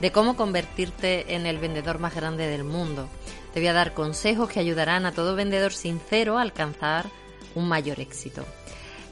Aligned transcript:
de 0.00 0.12
cómo 0.12 0.36
convertirte 0.36 1.34
en 1.34 1.46
el 1.46 1.58
vendedor 1.58 1.98
más 1.98 2.14
grande 2.14 2.46
del 2.46 2.64
mundo. 2.64 3.08
Te 3.52 3.60
voy 3.60 3.68
a 3.68 3.72
dar 3.72 3.94
consejos 3.94 4.50
que 4.50 4.60
ayudarán 4.60 5.06
a 5.06 5.12
todo 5.12 5.34
vendedor 5.34 5.72
sincero 5.72 6.38
a 6.38 6.42
alcanzar 6.42 7.06
un 7.54 7.68
mayor 7.68 8.00
éxito. 8.00 8.44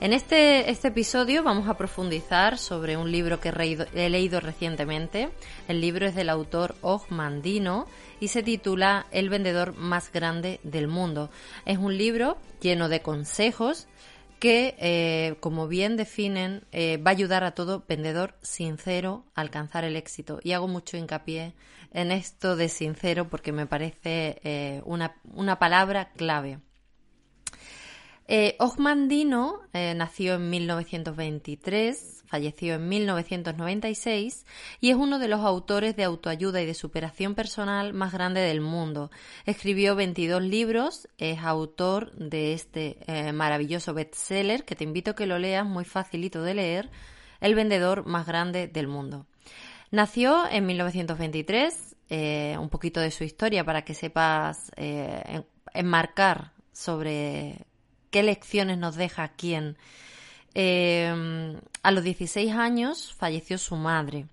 En 0.01 0.13
este, 0.13 0.71
este 0.71 0.89
episodio 0.89 1.43
vamos 1.43 1.69
a 1.69 1.79
profundizar 1.79 2.59
sobre 2.59 2.97
un 2.97 3.11
libro 3.11 3.41
que 3.41 3.49
he, 3.95 4.11
leído 4.11 4.41
recientemente. 4.41 5.31
El 5.67 5.81
libro 5.81 6.07
es 6.07 6.15
del 6.15 6.29
autor 6.29 6.75
Og 6.83 7.03
Mandino 7.11 7.87
y 8.21 8.29
se 8.29 8.43
titula 8.43 9.07
El 9.13 9.31
vendedor 9.31 9.75
más 9.77 10.13
grande 10.13 10.61
del 10.63 10.89
mundo. 10.89 11.31
Es 11.65 11.79
un 11.79 11.97
libro 11.97 12.37
lleno 12.61 12.89
de 12.89 13.01
consejos 13.01 13.87
que, 14.45 14.77
eh, 14.79 15.37
como 15.41 15.69
bien 15.69 15.97
definen, 15.97 16.67
eh, 16.71 16.99
va 16.99 17.13
a 17.13 17.15
ayudar 17.15 17.45
a 17.45 17.53
todo 17.53 17.83
vendedor 17.89 18.37
sincero 18.43 19.25
a 19.35 19.41
alcanzar 19.41 19.85
el 19.85 19.97
éxito. 19.97 20.39
Y 20.43 20.53
hago 20.53 20.69
mucho 20.69 20.99
hincapié 20.99 21.55
en 21.95 22.13
esto 22.13 22.55
de 22.55 22.69
sincero 22.69 23.31
porque 23.31 23.53
me 23.53 23.65
parece 23.65 24.43
eh, 24.45 24.83
una, 24.85 25.17
una, 25.33 25.59
palabra 25.59 26.11
clave. 26.13 26.59
Eh, 28.29 28.57
Ogmandino 28.59 29.63
nació 29.73 30.35
en 30.35 30.51
1923 30.51 32.14
falleció 32.35 32.75
en 32.75 32.89
1996 32.89 34.45
y 34.81 34.91
es 34.91 34.97
uno 34.97 35.21
de 35.21 35.29
los 35.29 35.43
autores 35.43 35.95
de 35.95 36.03
autoayuda 36.03 36.61
y 36.61 36.67
de 36.67 36.75
superación 36.75 37.37
personal 37.37 37.95
más 37.95 38.13
grande 38.13 38.41
del 38.41 38.61
mundo. 38.61 39.13
Escribió 39.47 39.95
22 39.95 40.43
libros, 40.43 41.09
es 41.17 41.39
autor 41.39 42.11
de 42.17 42.53
este 42.53 42.99
eh, 43.07 43.31
maravilloso 43.31 43.95
bestseller 43.95 44.65
que 44.65 44.75
te 44.75 44.83
invito 44.83 45.13
a 45.13 45.15
que 45.15 45.27
lo 45.27 45.39
leas, 45.39 45.65
muy 45.65 45.85
facilito 45.85 46.43
de 46.43 46.55
leer, 46.55 46.91
El 47.41 47.55
vendedor 47.55 48.05
más 48.05 48.27
grande 48.27 48.67
del 48.67 48.89
mundo. 48.89 49.27
Nació 49.93 50.49
en 50.51 50.67
1923, 50.67 51.97
eh, 52.09 52.57
un 52.59 52.69
poquito 52.69 52.99
de 52.99 53.13
su 53.13 53.23
historia 53.23 53.63
para 53.63 53.83
que 53.83 53.95
sepas 53.95 54.73
eh, 54.75 55.45
enmarcar 55.73 56.51
sobre 56.73 57.65
qué 58.11 58.25
lecciones 58.25 58.77
nos 58.79 58.97
deja 58.97 59.29
quién 59.37 59.77
a 61.85 61.91
los 61.91 62.03
16 62.03 62.51
años 62.53 63.13
falleció 63.13 63.59
su 63.59 63.77
madre. 63.77 64.27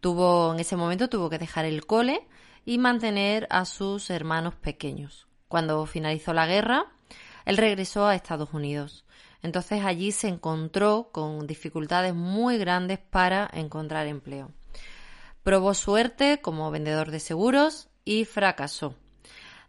Tuvo, 0.00 0.52
en 0.52 0.60
ese 0.60 0.76
momento 0.76 1.08
tuvo 1.08 1.30
que 1.30 1.38
dejar 1.38 1.64
el 1.64 1.86
cole 1.86 2.28
y 2.66 2.76
mantener 2.76 3.46
a 3.48 3.64
sus 3.64 4.10
hermanos 4.10 4.54
pequeños. 4.54 5.26
Cuando 5.48 5.86
finalizó 5.86 6.34
la 6.34 6.46
guerra, 6.46 6.92
él 7.46 7.56
regresó 7.56 8.04
a 8.04 8.14
Estados 8.14 8.52
Unidos. 8.52 9.06
Entonces 9.42 9.82
allí 9.82 10.12
se 10.12 10.28
encontró 10.28 11.08
con 11.10 11.46
dificultades 11.46 12.14
muy 12.14 12.58
grandes 12.58 12.98
para 12.98 13.48
encontrar 13.54 14.06
empleo. 14.06 14.52
Probó 15.42 15.72
suerte 15.72 16.42
como 16.42 16.70
vendedor 16.70 17.10
de 17.10 17.20
seguros 17.20 17.88
y 18.04 18.26
fracasó. 18.26 18.94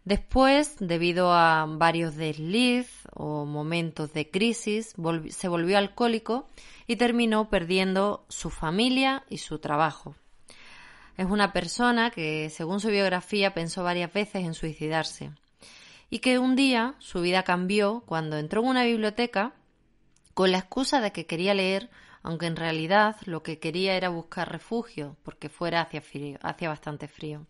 Después, 0.06 0.76
debido 0.78 1.32
a 1.32 1.66
varios 1.68 2.14
desliz 2.14 2.88
o 3.12 3.44
momentos 3.44 4.12
de 4.12 4.30
crisis, 4.30 4.94
se 5.30 5.48
volvió 5.48 5.78
alcohólico 5.78 6.48
y 6.86 6.94
terminó 6.94 7.50
perdiendo 7.50 8.24
su 8.28 8.50
familia 8.50 9.24
y 9.28 9.38
su 9.38 9.58
trabajo. 9.58 10.14
Es 11.16 11.26
una 11.26 11.52
persona 11.52 12.12
que, 12.12 12.50
según 12.50 12.78
su 12.78 12.86
biografía, 12.86 13.52
pensó 13.52 13.82
varias 13.82 14.12
veces 14.12 14.44
en 14.44 14.54
suicidarse 14.54 15.32
y 16.08 16.20
que 16.20 16.38
un 16.38 16.54
día 16.54 16.94
su 17.00 17.20
vida 17.20 17.42
cambió 17.42 18.04
cuando 18.06 18.38
entró 18.38 18.62
en 18.62 18.68
una 18.68 18.84
biblioteca 18.84 19.54
con 20.34 20.52
la 20.52 20.58
excusa 20.58 21.00
de 21.00 21.10
que 21.10 21.26
quería 21.26 21.52
leer, 21.52 21.90
aunque 22.22 22.46
en 22.46 22.54
realidad 22.54 23.16
lo 23.24 23.42
que 23.42 23.58
quería 23.58 23.96
era 23.96 24.10
buscar 24.10 24.52
refugio 24.52 25.16
porque 25.24 25.48
fuera 25.48 25.80
hacia, 25.80 26.00
frío, 26.00 26.38
hacia 26.42 26.68
bastante 26.68 27.08
frío. 27.08 27.44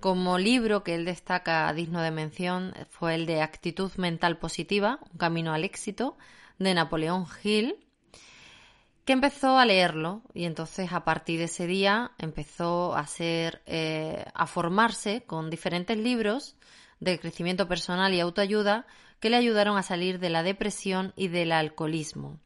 Como 0.00 0.38
libro 0.38 0.84
que 0.84 0.94
él 0.94 1.04
destaca 1.04 1.72
digno 1.72 2.02
de 2.02 2.10
mención 2.10 2.74
fue 2.90 3.14
el 3.14 3.26
de 3.26 3.40
Actitud 3.40 3.90
Mental 3.96 4.38
Positiva, 4.38 5.00
Un 5.12 5.18
Camino 5.18 5.52
al 5.52 5.64
Éxito, 5.64 6.16
de 6.58 6.74
Napoleón 6.74 7.26
Hill, 7.42 7.76
que 9.06 9.12
empezó 9.12 9.58
a 9.58 9.64
leerlo 9.64 10.22
y 10.34 10.44
entonces 10.44 10.92
a 10.92 11.04
partir 11.04 11.38
de 11.38 11.44
ese 11.44 11.66
día 11.66 12.10
empezó 12.18 12.94
a 12.94 13.06
ser, 13.06 13.62
eh, 13.66 14.24
a 14.34 14.46
formarse 14.46 15.22
con 15.22 15.48
diferentes 15.48 15.96
libros 15.96 16.56
de 17.00 17.18
crecimiento 17.18 17.68
personal 17.68 18.12
y 18.14 18.20
autoayuda 18.20 18.86
que 19.20 19.30
le 19.30 19.36
ayudaron 19.36 19.78
a 19.78 19.82
salir 19.82 20.18
de 20.18 20.30
la 20.30 20.42
depresión 20.42 21.12
y 21.16 21.28
del 21.28 21.52
alcoholismo. 21.52 22.38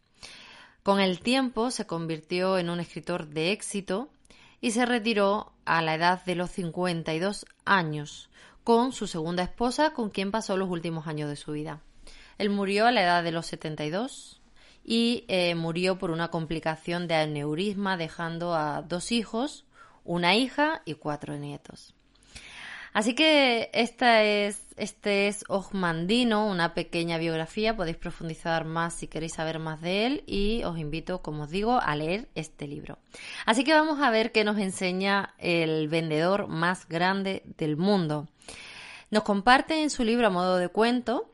Con 0.83 1.01
el 1.01 1.21
tiempo 1.21 1.71
se 1.71 1.87
convirtió 1.87 2.59
en 2.59 2.71
un 2.71 2.79
escritor 2.79 3.29
de 3.29 3.53
éxito 3.53 4.11
y 4.61 4.73
se 4.73 4.87
retiró 4.87 5.53
a 5.65 5.83
la 5.83 5.95
edad 5.95 6.25
de 6.25 6.35
los 6.35 6.51
52 6.51 7.47
años 7.65 8.31
con 8.65 8.93
su 8.93 9.07
segunda 9.07 9.43
esposa 9.43 9.93
con 9.93 10.11
quien 10.11 10.31
pasó 10.31 10.57
los 10.57 10.69
últimos 10.69 11.07
años 11.07 11.29
de 11.29 11.37
su 11.37 11.53
vida. 11.53 11.81
Él 12.39 12.51
murió 12.51 12.87
a 12.87 12.93
la 12.93 13.03
edad 13.03 13.23
de 13.23 13.33
los 13.33 13.47
72 13.47 14.41
y 14.85 15.25
eh, 15.29 15.55
murió 15.55 15.99
por 15.99 16.11
una 16.11 16.29
complicación 16.29 17.07
de 17.07 17.15
aneurisma 17.15 17.97
dejando 17.97 18.55
a 18.55 18.83
dos 18.83 19.13
hijos, 19.13 19.65
una 20.05 20.35
hija 20.35 20.83
y 20.85 20.95
cuatro 20.95 21.37
nietos. 21.37 21.95
Así 22.93 23.15
que 23.15 23.71
esta 23.73 24.25
es, 24.25 24.70
este 24.81 25.29
es 25.29 25.45
Ogmandino, 25.49 26.47
una 26.47 26.73
pequeña 26.73 27.19
biografía. 27.19 27.77
Podéis 27.77 27.99
profundizar 27.99 28.65
más 28.65 28.95
si 28.95 29.09
queréis 29.09 29.35
saber 29.35 29.59
más 29.59 29.83
de 29.83 30.07
él 30.07 30.25
y 30.27 30.65
os 30.65 30.79
invito, 30.79 31.21
como 31.21 31.45
os 31.45 31.51
digo, 31.51 31.79
a 31.81 31.95
leer 31.95 32.29
este 32.35 32.67
libro. 32.67 32.99
Así 33.45 33.63
que 33.63 33.75
vamos 33.75 34.01
a 34.01 34.11
ver 34.11 34.33
qué 34.33 34.43
nos 34.43 34.59
enseña 34.59 35.35
el 35.39 35.89
vendedor 35.89 36.49
más 36.49 36.89
grande 36.89 37.43
del 37.59 37.77
mundo. 37.77 38.29
Nos 39.11 39.23
comparte 39.23 39.83
en 39.83 39.91
su 39.91 40.03
libro 40.03 40.29
a 40.29 40.31
modo 40.31 40.57
de 40.57 40.69
cuento, 40.69 41.31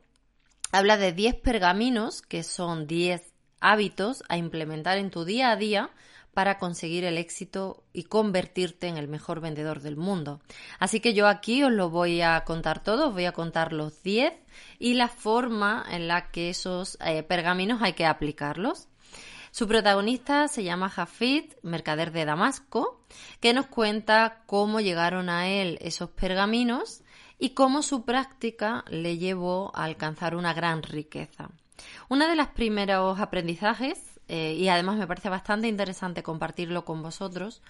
habla 0.73 0.97
de 0.97 1.13
10 1.13 1.37
pergaminos, 1.37 2.23
que 2.23 2.43
son 2.43 2.89
10 2.89 3.23
hábitos 3.61 4.25
a 4.28 4.37
implementar 4.37 4.99
en 4.99 5.11
tu 5.11 5.25
día 5.25 5.51
a 5.53 5.57
día 5.57 5.91
para 6.37 6.59
conseguir 6.59 7.05
el 7.05 7.17
éxito 7.17 7.83
y 7.95 8.03
convertirte 8.03 8.89
en 8.89 8.99
el 8.99 9.09
mejor 9.09 9.41
vendedor 9.41 9.81
del 9.81 9.97
mundo. 9.97 10.43
Así 10.78 11.01
que 11.01 11.15
yo 11.15 11.28
aquí 11.28 11.65
os 11.65 11.72
lo 11.72 11.89
voy 11.89 12.21
a 12.21 12.45
contar 12.45 12.83
todo, 12.83 13.09
os 13.09 13.15
voy 13.15 13.25
a 13.25 13.33
contar 13.33 13.72
los 13.72 14.03
10 14.03 14.34
y 14.78 14.93
la 14.93 15.09
forma 15.09 15.83
en 15.91 16.09
la 16.09 16.31
que 16.31 16.51
esos 16.51 16.99
eh, 17.03 17.22
pergaminos 17.22 17.81
hay 17.81 17.95
que 17.95 18.05
aplicarlos. 18.05 18.87
Su 19.51 19.66
protagonista 19.66 20.47
se 20.49 20.63
llama 20.63 20.91
Jafid, 20.91 21.55
mercader 21.63 22.13
de 22.13 22.27
Damasco, 22.27 23.01
que 23.41 23.55
nos 23.55 23.69
cuenta 23.69 24.43
cómo 24.45 24.81
llegaron 24.81 25.31
a 25.31 25.49
él 25.49 25.78
esos 25.81 26.10
pergaminos 26.10 27.03
y 27.39 27.55
cómo 27.55 27.81
su 27.81 28.05
práctica 28.05 28.84
le 28.91 29.16
llevó 29.16 29.75
a 29.75 29.84
alcanzar 29.84 30.37
una 30.37 30.53
gran 30.53 30.83
riqueza. 30.83 31.49
Uno 32.10 32.28
de 32.28 32.37
los 32.37 32.49
primeros 32.49 33.21
aprendizajes 33.21 34.16
eh, 34.28 34.55
y 34.55 34.69
además 34.69 34.97
me 34.97 35.07
parece 35.07 35.28
bastante 35.28 35.69
interesante 35.69 36.23
compartirlo 36.23 36.84
con 36.84 37.03
vosotros, 37.03 37.63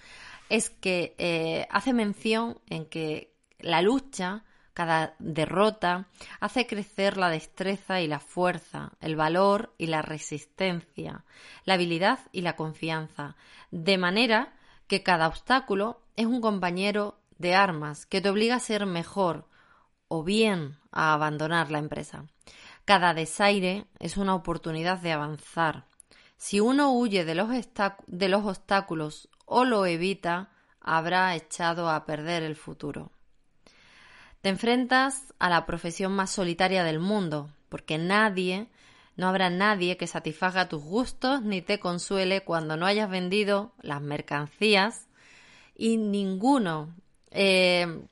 es 0.49 0.69
que 0.69 1.15
eh, 1.17 1.67
hace 1.69 1.93
mención 1.93 2.59
en 2.69 2.85
que 2.85 3.33
la 3.59 3.81
lucha 3.81 4.43
Cada 4.73 5.15
derrota 5.17 6.05
hace 6.39 6.67
crecer 6.67 7.17
la 7.17 7.29
destreza 7.29 7.99
y 7.99 8.07
la 8.07 8.19
fuerza, 8.19 8.91
el 9.01 9.15
valor 9.15 9.73
y 9.79 9.87
la 9.87 10.03
resistencia, 10.03 11.25
la 11.65 11.73
habilidad 11.73 12.19
y 12.31 12.41
la 12.41 12.55
confianza, 12.55 13.35
de 13.71 13.97
manera 13.97 14.53
que 14.85 15.01
cada 15.01 15.27
obstáculo 15.27 15.99
es 16.15 16.27
un 16.27 16.41
compañero 16.41 17.17
de 17.39 17.55
armas 17.55 18.05
que 18.05 18.21
te 18.21 18.29
obliga 18.29 18.55
a 18.55 18.59
ser 18.59 18.85
mejor 18.85 19.47
o 20.09 20.23
bien 20.23 20.77
a 20.91 21.13
abandonar 21.13 21.71
la 21.71 21.79
empresa. 21.79 22.25
Cada 22.85 23.15
desaire 23.15 23.85
es 23.99 24.15
una 24.15 24.35
oportunidad 24.35 24.99
de 24.99 25.11
avanzar. 25.11 25.85
Si 26.37 26.59
uno 26.59 26.93
huye 26.93 27.25
de 27.25 27.35
los, 27.35 27.49
de 28.07 28.29
los 28.29 28.45
obstáculos 28.45 29.29
o 29.45 29.65
lo 29.65 29.85
evita, 29.85 30.49
habrá 30.79 31.35
echado 31.35 31.89
a 31.89 32.05
perder 32.05 32.43
el 32.43 32.55
futuro. 32.55 33.11
Te 34.41 34.49
enfrentas 34.49 35.33
a 35.39 35.49
la 35.49 35.65
profesión 35.65 36.13
más 36.13 36.29
solitaria 36.31 36.83
del 36.83 36.99
mundo, 36.99 37.49
porque 37.69 37.97
nadie, 37.97 38.69
no 39.15 39.27
habrá 39.27 39.49
nadie 39.49 39.97
que 39.97 40.07
satisfaga 40.07 40.69
tus 40.69 40.83
gustos 40.83 41.41
ni 41.41 41.61
te 41.61 41.79
consuele 41.79 42.43
cuando 42.43 42.77
no 42.77 42.85
hayas 42.85 43.09
vendido 43.09 43.73
las 43.81 44.01
mercancías 44.01 45.07
y 45.75 45.97
ninguno 45.97 46.95
eh, 47.31 48.07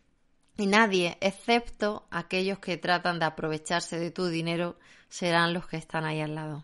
y 0.58 0.68
nadie, 0.68 1.18
excepto 1.20 2.08
aquellos 2.12 2.60
que 2.60 2.78
tratan 2.78 3.20
de 3.20 3.26
aprovecharse 3.26 4.00
de 4.00 4.12
tu 4.12 4.28
dinero, 4.28 4.78
serán 5.10 5.54
los 5.54 5.68
que 5.68 5.78
están 5.78 6.06
ahí 6.06 6.22
al 6.22 6.36
lado. 6.36 6.64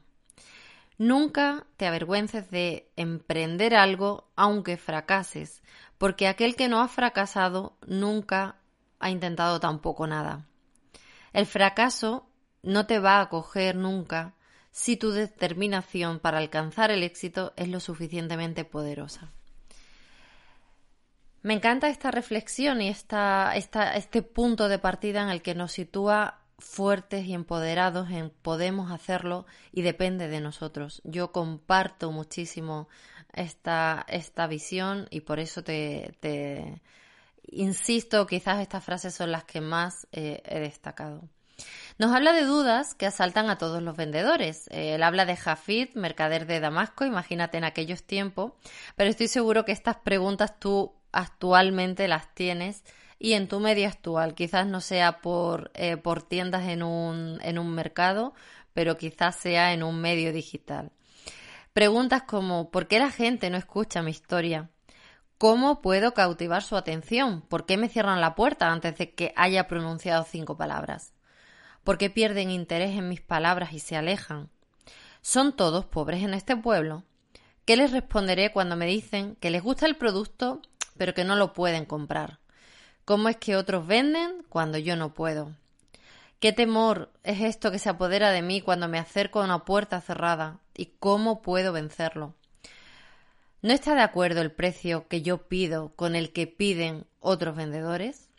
Nunca 1.02 1.66
te 1.78 1.88
avergüences 1.88 2.52
de 2.52 2.92
emprender 2.96 3.74
algo 3.74 4.30
aunque 4.36 4.78
fracases, 4.78 5.64
porque 5.98 6.28
aquel 6.28 6.56
que 6.56 6.68
no 6.68 6.80
ha 6.80 6.88
fracasado 6.88 7.76
nunca 7.88 8.58
ha 9.00 9.10
intentado 9.10 9.60
tampoco 9.60 10.06
nada. 10.06 10.46
El 11.34 11.48
fracaso 11.48 12.28
no 12.62 12.86
te 12.86 13.00
va 13.00 13.20
a 13.20 13.30
coger 13.30 13.76
nunca 13.78 14.36
si 14.70 14.96
tu 14.96 15.10
determinación 15.10 16.20
para 16.20 16.38
alcanzar 16.38 16.92
el 16.92 17.02
éxito 17.02 17.52
es 17.56 17.68
lo 17.68 17.80
suficientemente 17.80 18.64
poderosa. 18.64 19.32
Me 21.42 21.56
encanta 21.56 21.90
esta 21.90 22.12
reflexión 22.12 22.80
y 22.80 22.90
esta, 22.90 23.56
este 23.56 24.22
punto 24.22 24.68
de 24.70 24.78
partida 24.78 25.24
en 25.24 25.30
el 25.30 25.42
que 25.42 25.56
nos 25.56 25.72
sitúa 25.72 26.41
fuertes 26.62 27.26
y 27.26 27.34
empoderados 27.34 28.10
en 28.12 28.30
podemos 28.30 28.92
hacerlo 28.92 29.46
y 29.72 29.82
depende 29.82 30.28
de 30.28 30.40
nosotros. 30.40 31.02
Yo 31.04 31.32
comparto 31.32 32.12
muchísimo 32.12 32.88
esta, 33.34 34.06
esta 34.08 34.48
visión 34.48 35.08
y 35.10 35.22
por 35.22 35.40
eso 35.40 35.64
te, 35.64 36.16
te 36.20 36.82
insisto, 37.44 38.26
quizás 38.28 38.62
estas 38.62 38.84
frases 38.84 39.14
son 39.14 39.32
las 39.32 39.44
que 39.44 39.62
más 39.62 40.08
eh, 40.12 40.42
he 40.46 40.60
destacado. 40.60 41.24
Nos 41.98 42.12
habla 42.14 42.34
de 42.34 42.46
dudas 42.46 42.96
que 42.96 43.06
asaltan 43.06 43.50
a 43.50 43.58
todos 43.58 43.84
los 43.84 43.96
vendedores. 43.96 44.68
él 44.72 45.04
habla 45.04 45.26
de 45.26 45.36
Jafid, 45.36 45.90
mercader 45.94 46.48
de 46.48 46.60
Damasco, 46.60 47.06
imagínate 47.06 47.58
en 47.58 47.64
aquellos 47.64 48.04
tiempos, 48.04 48.54
pero 48.96 49.10
estoy 49.10 49.28
seguro 49.28 49.66
que 49.66 49.72
estas 49.72 49.98
preguntas 49.98 50.60
tú 50.60 50.94
actualmente 51.12 52.08
las 52.08 52.34
tienes 52.34 52.84
y 53.22 53.34
en 53.34 53.48
tu 53.48 53.60
medio 53.60 53.88
actual. 53.88 54.34
Quizás 54.34 54.66
no 54.66 54.82
sea 54.82 55.22
por, 55.22 55.70
eh, 55.76 55.96
por 55.96 56.24
tiendas 56.24 56.68
en 56.68 56.82
un, 56.82 57.40
en 57.44 57.60
un 57.60 57.70
mercado, 57.70 58.34
pero 58.74 58.98
quizás 58.98 59.36
sea 59.36 59.74
en 59.74 59.84
un 59.84 60.02
medio 60.02 60.34
digital. 60.34 60.92
Preguntas 61.72 62.24
como 62.24 62.72
¿por 62.72 62.88
qué 62.88 62.98
la 62.98 63.12
gente 63.12 63.52
no 63.52 63.58
escucha 63.58 64.02
mi 64.02 64.10
historia? 64.10 64.72
¿Cómo 65.38 65.82
puedo 65.82 66.16
cautivar 66.16 66.64
su 66.64 66.76
atención? 66.76 67.42
¿Por 67.42 67.68
qué 67.68 67.78
me 67.78 67.90
cierran 67.90 68.22
la 68.22 68.34
puerta 68.34 68.72
antes 68.72 68.98
de 68.98 69.14
que 69.14 69.34
haya 69.36 69.68
pronunciado 69.68 70.24
cinco 70.24 70.58
palabras? 70.58 71.14
¿Por 71.84 72.00
qué 72.00 72.10
pierden 72.10 72.50
interés 72.50 72.98
en 72.98 73.08
mis 73.08 73.22
palabras 73.22 73.72
y 73.74 73.80
se 73.80 73.96
alejan? 73.96 74.50
¿Son 75.22 75.56
todos 75.56 75.86
pobres 75.86 76.24
en 76.24 76.34
este 76.34 76.56
pueblo? 76.58 77.04
¿Qué 77.66 77.78
les 77.78 77.92
responderé 77.92 78.52
cuando 78.52 78.76
me 78.76 78.88
dicen 78.88 79.36
que 79.36 79.52
les 79.52 79.62
gusta 79.62 79.86
el 79.86 79.96
producto 79.96 80.62
pero 81.02 81.16
que 81.16 81.24
no 81.24 81.36
lo 81.36 81.54
pueden 81.54 81.86
comprar. 81.86 82.41
¿Cómo 83.06 83.30
es 83.30 83.38
que 83.38 83.56
otros 83.56 83.88
venden 83.88 84.44
cuando 84.50 84.78
yo 84.78 84.96
no 84.96 85.14
puedo? 85.14 85.56
¿Qué 86.40 86.54
temor 86.54 87.12
es 87.24 87.42
esto 87.42 87.72
que 87.72 87.80
se 87.80 87.90
apodera 87.90 88.32
de 88.32 88.42
mí 88.42 88.62
cuando 88.62 88.88
me 88.88 89.00
acerco 89.00 89.42
a 89.42 89.46
una 89.46 89.66
puerta 89.66 90.02
cerrada? 90.02 90.60
¿Y 90.76 90.88
cómo 91.00 91.42
puedo 91.42 91.74
vencerlo? 91.74 92.36
¿No 93.62 93.74
está 93.74 93.94
de 93.94 94.02
acuerdo 94.02 94.42
el 94.42 94.52
precio 94.52 95.08
que 95.08 95.22
yo 95.22 95.48
pido 95.48 95.94
con 95.96 96.16
el 96.16 96.34
que 96.34 96.48
piden 96.48 97.06
otros 97.20 97.56
vendedores? 97.56 98.30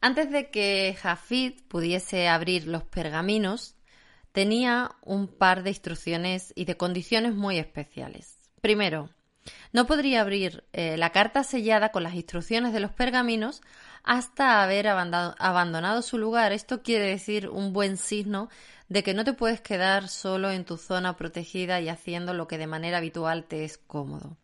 Antes 0.00 0.30
de 0.30 0.50
que 0.50 0.94
Jafid 1.00 1.62
pudiese 1.66 2.28
abrir 2.28 2.68
los 2.68 2.84
pergaminos, 2.84 3.74
tenía 4.32 4.92
un 5.02 5.28
par 5.28 5.62
de 5.62 5.70
instrucciones 5.70 6.52
y 6.54 6.66
de 6.66 6.76
condiciones 6.76 7.34
muy 7.34 7.58
especiales. 7.58 8.38
Primero, 8.60 9.08
no 9.72 9.86
podría 9.86 10.20
abrir 10.20 10.64
eh, 10.72 10.96
la 10.96 11.10
carta 11.10 11.44
sellada 11.44 11.90
con 11.90 12.02
las 12.02 12.14
instrucciones 12.14 12.72
de 12.72 12.80
los 12.80 12.92
pergaminos 12.92 13.62
hasta 14.02 14.62
haber 14.62 14.88
abandonado 14.88 16.02
su 16.02 16.18
lugar. 16.18 16.52
Esto 16.52 16.82
quiere 16.82 17.06
decir 17.06 17.48
un 17.48 17.72
buen 17.72 17.96
signo 17.96 18.48
de 18.88 19.02
que 19.02 19.14
no 19.14 19.24
te 19.24 19.34
puedes 19.34 19.60
quedar 19.60 20.08
solo 20.08 20.50
en 20.50 20.64
tu 20.64 20.76
zona 20.76 21.16
protegida 21.16 21.80
y 21.80 21.88
haciendo 21.88 22.32
lo 22.32 22.48
que 22.48 22.58
de 22.58 22.66
manera 22.66 22.98
habitual 22.98 23.44
te 23.44 23.64
es 23.64 23.76
cómodo. 23.76 24.36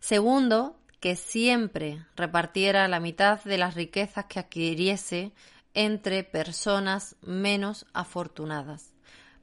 Segundo, 0.00 0.78
que 1.00 1.16
siempre 1.16 2.04
repartiera 2.16 2.88
la 2.88 3.00
mitad 3.00 3.42
de 3.44 3.58
las 3.58 3.74
riquezas 3.74 4.26
que 4.26 4.40
adquiriese 4.40 5.32
entre 5.72 6.24
personas 6.24 7.16
menos 7.22 7.86
afortunadas, 7.92 8.94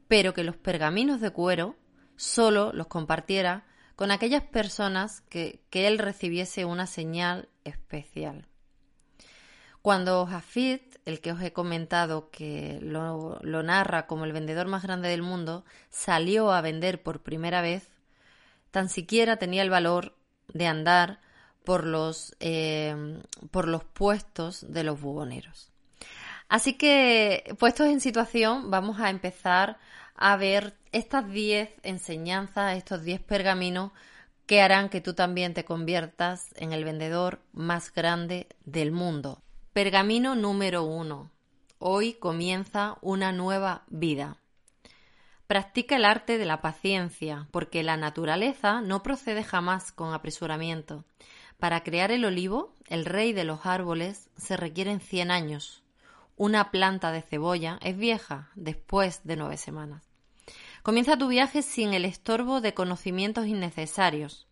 pero 0.07 0.33
que 0.33 0.43
los 0.43 0.55
pergaminos 0.55 1.19
de 1.19 1.31
cuero 1.31 1.75
solo 2.15 2.71
los 2.73 2.87
compartiera 2.87 3.65
con 3.95 4.11
aquellas 4.11 4.43
personas 4.43 5.21
que, 5.21 5.61
él 5.71 5.99
recibiese 5.99 6.65
una 6.65 6.87
señal 6.87 7.49
especial. 7.63 8.47
Cuando 9.81 10.25
Jafid, 10.25 10.79
el 11.05 11.21
que 11.21 11.31
os 11.31 11.41
he 11.41 11.53
comentado 11.53 12.29
que 12.29 12.79
lo, 12.81 13.39
narra 13.63 14.05
como 14.07 14.25
el 14.25 14.33
vendedor 14.33 14.67
más 14.67 14.83
grande 14.83 15.09
del 15.09 15.23
mundo, 15.23 15.65
salió 15.89 16.51
a 16.51 16.61
vender 16.61 17.01
por 17.01 17.21
primera 17.21 17.61
vez, 17.61 17.87
tan 18.69 18.89
siquiera 18.89 19.37
tenía 19.37 19.63
el 19.63 19.69
valor 19.69 20.15
de 20.47 20.67
andar 20.67 21.19
por 21.63 21.85
los, 21.85 22.35
eh, 22.39 23.21
por 23.51 23.67
los 23.67 23.83
puestos 23.83 24.71
de 24.71 24.83
los 24.83 24.99
buhoneros. 24.99 25.71
Así 26.51 26.73
que, 26.73 27.55
puestos 27.59 27.87
en 27.87 28.01
situación, 28.01 28.71
vamos 28.71 28.99
a 28.99 29.09
empezar 29.09 29.77
a 30.21 30.37
ver 30.37 30.77
estas 30.91 31.27
10 31.27 31.69
enseñanzas, 31.81 32.77
estos 32.77 33.03
10 33.03 33.21
pergaminos 33.21 33.91
que 34.45 34.61
harán 34.61 34.89
que 34.89 35.01
tú 35.01 35.15
también 35.15 35.55
te 35.55 35.65
conviertas 35.65 36.53
en 36.57 36.73
el 36.73 36.83
vendedor 36.85 37.41
más 37.53 37.91
grande 37.91 38.47
del 38.63 38.91
mundo. 38.91 39.41
Pergamino 39.73 40.35
número 40.35 40.83
1. 40.83 41.31
Hoy 41.79 42.13
comienza 42.13 42.97
una 43.01 43.31
nueva 43.31 43.83
vida. 43.87 44.37
Practica 45.47 45.95
el 45.95 46.05
arte 46.05 46.37
de 46.37 46.45
la 46.45 46.61
paciencia, 46.61 47.47
porque 47.49 47.81
la 47.81 47.97
naturaleza 47.97 48.79
no 48.81 49.01
procede 49.01 49.43
jamás 49.43 49.91
con 49.91 50.13
apresuramiento. 50.13 51.03
Para 51.57 51.81
crear 51.81 52.11
el 52.11 52.25
olivo, 52.25 52.75
el 52.87 53.05
rey 53.05 53.33
de 53.33 53.43
los 53.43 53.65
árboles, 53.65 54.29
se 54.37 54.55
requieren 54.55 54.99
100 54.99 55.31
años. 55.31 55.83
Una 56.37 56.69
planta 56.69 57.11
de 57.11 57.23
cebolla 57.23 57.79
es 57.81 57.97
vieja 57.97 58.51
después 58.53 59.21
de 59.23 59.35
nueve 59.35 59.57
semanas. 59.57 60.10
Comienza 60.83 61.15
tu 61.15 61.27
viaje 61.27 61.61
sin 61.61 61.93
el 61.93 62.05
estorbo 62.05 62.59
de 62.59 62.73
conocimientos 62.73 63.45
innecesarios. 63.45 64.47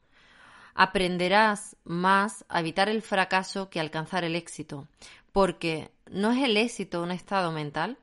Aprenderás 0.75 1.75
más 1.83 2.45
a 2.49 2.59
evitar 2.59 2.87
el 2.87 3.01
fracaso 3.01 3.71
que 3.71 3.79
alcanzar 3.79 4.23
el 4.23 4.35
éxito, 4.35 4.87
porque 5.31 5.89
¿no 6.11 6.31
es 6.31 6.43
el 6.43 6.55
éxito 6.55 7.01
un 7.01 7.11
estado 7.11 7.51
mental? 7.51 7.97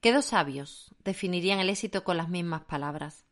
¿Qué 0.00 0.12
dos 0.12 0.26
sabios 0.26 0.90
definirían 1.04 1.60
el 1.60 1.70
éxito 1.70 2.02
con 2.02 2.16
las 2.16 2.28
mismas 2.28 2.62
palabras? 2.62 3.24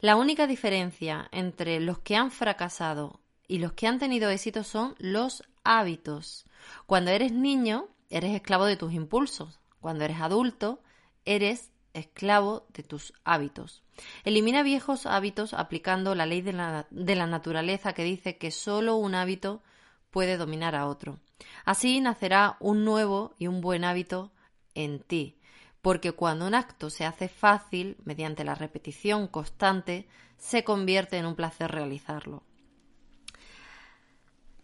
La 0.00 0.16
única 0.16 0.46
diferencia 0.46 1.28
entre 1.30 1.78
los 1.78 1.98
que 1.98 2.16
han 2.16 2.30
fracasado 2.30 3.20
y 3.46 3.58
los 3.58 3.74
que 3.74 3.86
han 3.86 3.98
tenido 3.98 4.30
éxito 4.30 4.64
son 4.64 4.94
los 4.98 5.42
hábitos. 5.62 6.46
Cuando 6.86 7.10
eres 7.10 7.32
niño, 7.32 7.86
eres 8.08 8.34
esclavo 8.34 8.64
de 8.64 8.78
tus 8.78 8.94
impulsos. 8.94 9.60
Cuando 9.78 10.04
eres 10.04 10.20
adulto, 10.20 10.80
eres 11.24 11.71
esclavo 11.94 12.66
de 12.72 12.82
tus 12.82 13.12
hábitos. 13.24 13.82
Elimina 14.24 14.62
viejos 14.62 15.06
hábitos 15.06 15.54
aplicando 15.54 16.14
la 16.14 16.26
ley 16.26 16.40
de 16.42 16.52
la, 16.52 17.26
naturaleza 17.26 17.92
que 17.92 18.04
dice 18.04 18.38
que 18.38 18.50
solo 18.50 18.96
un 18.96 19.14
hábito 19.14 19.62
puede 20.10 20.36
dominar 20.36 20.74
a 20.74 20.86
otro. 20.86 21.18
Así 21.64 22.00
nacerá 22.00 22.56
un 22.60 22.84
nuevo 22.84 23.34
y 23.38 23.46
un 23.46 23.60
buen 23.60 23.84
hábito 23.84 24.32
en 24.74 25.00
ti, 25.00 25.38
porque 25.80 26.12
cuando 26.12 26.46
un 26.46 26.54
acto 26.54 26.90
se 26.90 27.04
hace 27.04 27.28
fácil, 27.28 27.96
mediante 28.04 28.44
la 28.44 28.54
repetición 28.54 29.26
constante, 29.26 30.06
se 30.38 30.64
convierte 30.64 31.18
en 31.18 31.26
un 31.26 31.34
placer 31.34 31.70
realizarlo. 31.70 32.42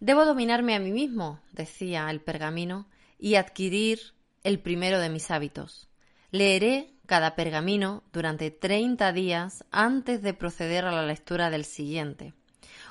Debo 0.00 0.25
dominarme 0.25 0.76
a 0.76 0.80
mí 0.80 0.92
mismo, 0.92 1.40
decía 1.52 2.08
el 2.11 2.20
pergamino, 2.20 2.87
y 3.18 3.35
adquirir 3.35 4.14
el 4.44 4.61
primero 4.61 5.00
de 5.00 5.11
mis 5.11 5.30
hábitos. 5.30 5.88
Leeré 6.30 6.94
cada 7.08 7.34
pergamino 7.34 8.04
durante 8.12 8.50
30 8.50 9.12
días 9.12 9.64
antes 9.70 10.20
de 10.20 10.34
proceder 10.34 10.84
a 10.84 10.92
la 10.92 11.06
lectura 11.06 11.48
del 11.48 11.64
siguiente. 11.64 12.34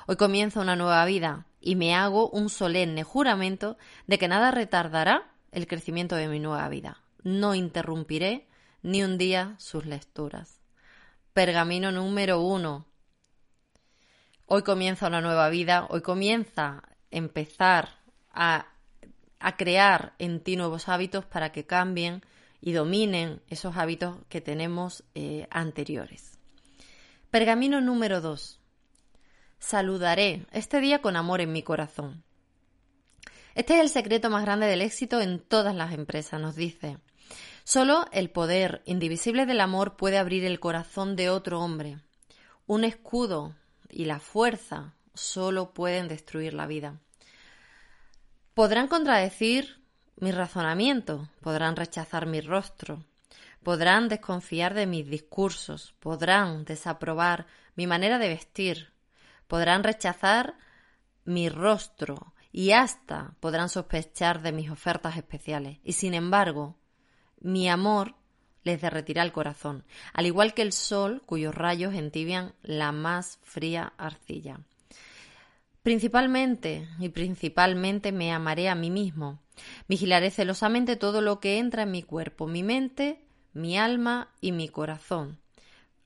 Hoy 0.08 0.16
comienza 0.16 0.60
una 0.60 0.74
nueva 0.74 1.04
vida 1.04 1.46
y 1.60 1.76
me 1.76 1.94
hago 1.94 2.28
un 2.30 2.50
solemne 2.50 3.04
juramento 3.04 3.78
de 4.08 4.18
que 4.18 4.26
nada 4.26 4.50
retardará 4.50 5.30
el 5.52 5.68
crecimiento 5.68 6.16
de 6.16 6.26
mi 6.26 6.40
nueva 6.40 6.68
vida. 6.68 7.00
No 7.22 7.54
interrumpiré 7.54 8.48
ni 8.82 9.04
un 9.04 9.18
día 9.18 9.54
sus 9.58 9.86
lecturas. 9.86 10.60
Pergamino 11.32 11.92
número 11.92 12.40
uno. 12.40 12.86
Hoy 14.46 14.64
comienza 14.64 15.06
una 15.06 15.20
nueva 15.20 15.48
vida, 15.48 15.86
hoy 15.90 16.02
comienza 16.02 16.82
empezar 17.12 17.90
a, 18.32 18.66
a 19.38 19.56
crear 19.56 20.14
en 20.18 20.40
ti 20.40 20.56
nuevos 20.56 20.88
hábitos 20.88 21.24
para 21.24 21.52
que 21.52 21.66
cambien 21.66 22.24
y 22.60 22.72
dominen 22.72 23.42
esos 23.48 23.76
hábitos 23.76 24.16
que 24.28 24.40
tenemos 24.40 25.04
eh, 25.14 25.46
anteriores. 25.50 26.38
Pergamino 27.30 27.80
número 27.80 28.20
2. 28.20 28.60
Saludaré 29.58 30.46
este 30.52 30.80
día 30.80 31.00
con 31.00 31.16
amor 31.16 31.40
en 31.40 31.52
mi 31.52 31.62
corazón. 31.62 32.24
Este 33.54 33.74
es 33.74 33.80
el 33.80 33.88
secreto 33.88 34.30
más 34.30 34.44
grande 34.44 34.66
del 34.66 34.82
éxito 34.82 35.20
en 35.20 35.40
todas 35.40 35.74
las 35.74 35.92
empresas, 35.92 36.40
nos 36.40 36.54
dice. 36.54 36.98
Solo 37.64 38.06
el 38.12 38.30
poder 38.30 38.82
indivisible 38.86 39.44
del 39.46 39.60
amor 39.60 39.96
puede 39.96 40.16
abrir 40.16 40.44
el 40.44 40.60
corazón 40.60 41.16
de 41.16 41.28
otro 41.28 41.60
hombre. 41.60 41.98
Un 42.66 42.84
escudo 42.84 43.54
y 43.90 44.04
la 44.04 44.20
fuerza 44.20 44.94
solo 45.12 45.74
pueden 45.74 46.08
destruir 46.08 46.54
la 46.54 46.66
vida. 46.66 47.00
Podrán 48.54 48.88
contradecir 48.88 49.77
mi 50.20 50.32
razonamiento, 50.32 51.28
podrán 51.40 51.76
rechazar 51.76 52.26
mi 52.26 52.40
rostro, 52.40 53.04
podrán 53.62 54.08
desconfiar 54.08 54.74
de 54.74 54.86
mis 54.86 55.08
discursos, 55.08 55.94
podrán 56.00 56.64
desaprobar 56.64 57.46
mi 57.76 57.86
manera 57.86 58.18
de 58.18 58.28
vestir, 58.28 58.92
podrán 59.46 59.84
rechazar 59.84 60.54
mi 61.24 61.48
rostro 61.48 62.34
y 62.50 62.72
hasta 62.72 63.34
podrán 63.40 63.68
sospechar 63.68 64.42
de 64.42 64.52
mis 64.52 64.70
ofertas 64.70 65.16
especiales. 65.16 65.78
Y 65.84 65.92
sin 65.92 66.14
embargo, 66.14 66.76
mi 67.40 67.68
amor 67.68 68.16
les 68.64 68.80
derretirá 68.80 69.22
el 69.22 69.32
corazón, 69.32 69.84
al 70.12 70.26
igual 70.26 70.54
que 70.54 70.62
el 70.62 70.72
sol 70.72 71.22
cuyos 71.24 71.54
rayos 71.54 71.94
entibian 71.94 72.54
la 72.62 72.92
más 72.92 73.38
fría 73.42 73.92
arcilla. 73.96 74.60
Principalmente 75.88 76.86
y 76.98 77.08
principalmente 77.08 78.12
me 78.12 78.30
amaré 78.30 78.68
a 78.68 78.74
mí 78.74 78.90
mismo. 78.90 79.40
Vigilaré 79.88 80.30
celosamente 80.30 80.96
todo 80.96 81.22
lo 81.22 81.40
que 81.40 81.56
entra 81.56 81.84
en 81.84 81.92
mi 81.92 82.02
cuerpo, 82.02 82.46
mi 82.46 82.62
mente, 82.62 83.24
mi 83.54 83.78
alma 83.78 84.28
y 84.42 84.52
mi 84.52 84.68
corazón. 84.68 85.40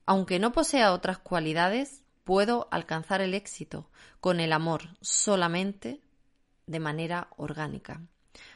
Aunque 0.05 0.39
no 0.39 0.53
posea 0.53 0.93
otras 0.93 1.17
cualidades, 1.17 2.01
puedo 2.23 2.69
alcanzar 2.71 3.19
el 3.19 3.33
éxito 3.33 3.89
con 4.21 4.39
el 4.39 4.53
amor 4.53 4.83
solamente 5.01 5.99
de 6.65 6.79
manera 6.79 7.27
orgánica. 7.35 7.99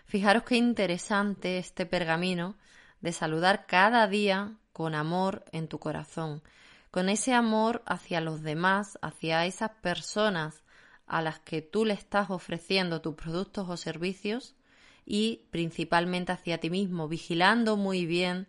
Fijaros 0.06 0.44
qué 0.44 0.56
interesante 0.56 1.58
este 1.58 1.86
pergamino 1.86 2.56
de 3.02 3.12
saludar 3.12 3.66
cada 3.68 4.08
día 4.08 4.56
con 4.72 4.96
amor 4.96 5.44
en 5.52 5.68
tu 5.68 5.78
corazón, 5.78 6.42
con 6.90 7.10
ese 7.10 7.34
amor 7.34 7.84
hacia 7.86 8.22
los 8.22 8.44
demás, 8.44 8.98
hacia 9.02 9.46
esas 9.46 9.72
personas 9.82 10.64
a 11.08 11.22
las 11.22 11.40
que 11.40 11.62
tú 11.62 11.86
le 11.86 11.94
estás 11.94 12.30
ofreciendo 12.30 13.02
tus 13.02 13.16
productos 13.16 13.70
o 13.70 13.78
servicios 13.78 14.56
y 15.06 15.48
principalmente 15.52 16.34
hacia 16.34 16.60
ti 16.60 16.70
mismo, 16.70 17.08
vigilando 17.08 17.78
muy 17.78 18.06
bien 18.06 18.48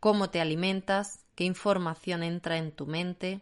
cómo 0.00 0.28
te 0.28 0.40
alimentas, 0.40 1.24
qué 1.34 1.44
información 1.44 2.22
entra 2.22 2.58
en 2.58 2.72
tu 2.72 2.86
mente, 2.86 3.40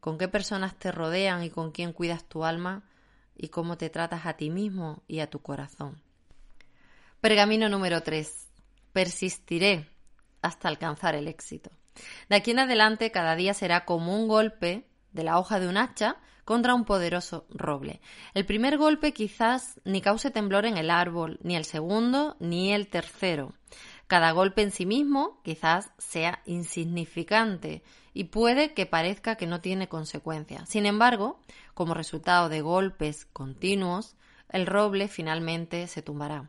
con 0.00 0.16
qué 0.16 0.28
personas 0.28 0.78
te 0.78 0.90
rodean 0.90 1.42
y 1.42 1.50
con 1.50 1.70
quién 1.70 1.92
cuidas 1.92 2.24
tu 2.24 2.44
alma 2.44 2.84
y 3.36 3.48
cómo 3.48 3.76
te 3.76 3.90
tratas 3.90 4.24
a 4.26 4.34
ti 4.34 4.50
mismo 4.50 5.02
y 5.06 5.20
a 5.20 5.28
tu 5.28 5.40
corazón. 5.40 6.00
Pergamino 7.20 7.68
número 7.68 8.02
3. 8.02 8.48
Persistiré 8.92 9.90
hasta 10.40 10.68
alcanzar 10.68 11.14
el 11.14 11.28
éxito. 11.28 11.70
De 12.28 12.36
aquí 12.36 12.52
en 12.52 12.60
adelante 12.60 13.10
cada 13.10 13.36
día 13.36 13.54
será 13.54 13.84
como 13.84 14.16
un 14.16 14.28
golpe 14.28 14.88
de 15.12 15.24
la 15.24 15.38
hoja 15.38 15.60
de 15.60 15.68
un 15.68 15.76
hacha 15.76 16.16
contra 16.48 16.74
un 16.74 16.86
poderoso 16.86 17.44
roble. 17.50 18.00
El 18.32 18.46
primer 18.46 18.78
golpe 18.78 19.12
quizás 19.12 19.82
ni 19.84 20.00
cause 20.00 20.30
temblor 20.30 20.64
en 20.64 20.78
el 20.78 20.88
árbol, 20.90 21.38
ni 21.42 21.56
el 21.56 21.66
segundo, 21.66 22.36
ni 22.40 22.72
el 22.72 22.88
tercero. 22.88 23.52
Cada 24.06 24.30
golpe 24.30 24.62
en 24.62 24.70
sí 24.70 24.86
mismo 24.86 25.42
quizás 25.44 25.92
sea 25.98 26.40
insignificante 26.46 27.82
y 28.14 28.24
puede 28.24 28.72
que 28.72 28.86
parezca 28.86 29.36
que 29.36 29.46
no 29.46 29.60
tiene 29.60 29.90
consecuencia. 29.90 30.64
Sin 30.64 30.86
embargo, 30.86 31.38
como 31.74 31.92
resultado 31.92 32.48
de 32.48 32.62
golpes 32.62 33.26
continuos, 33.26 34.16
el 34.48 34.64
roble 34.64 35.08
finalmente 35.08 35.86
se 35.86 36.00
tumbará. 36.00 36.48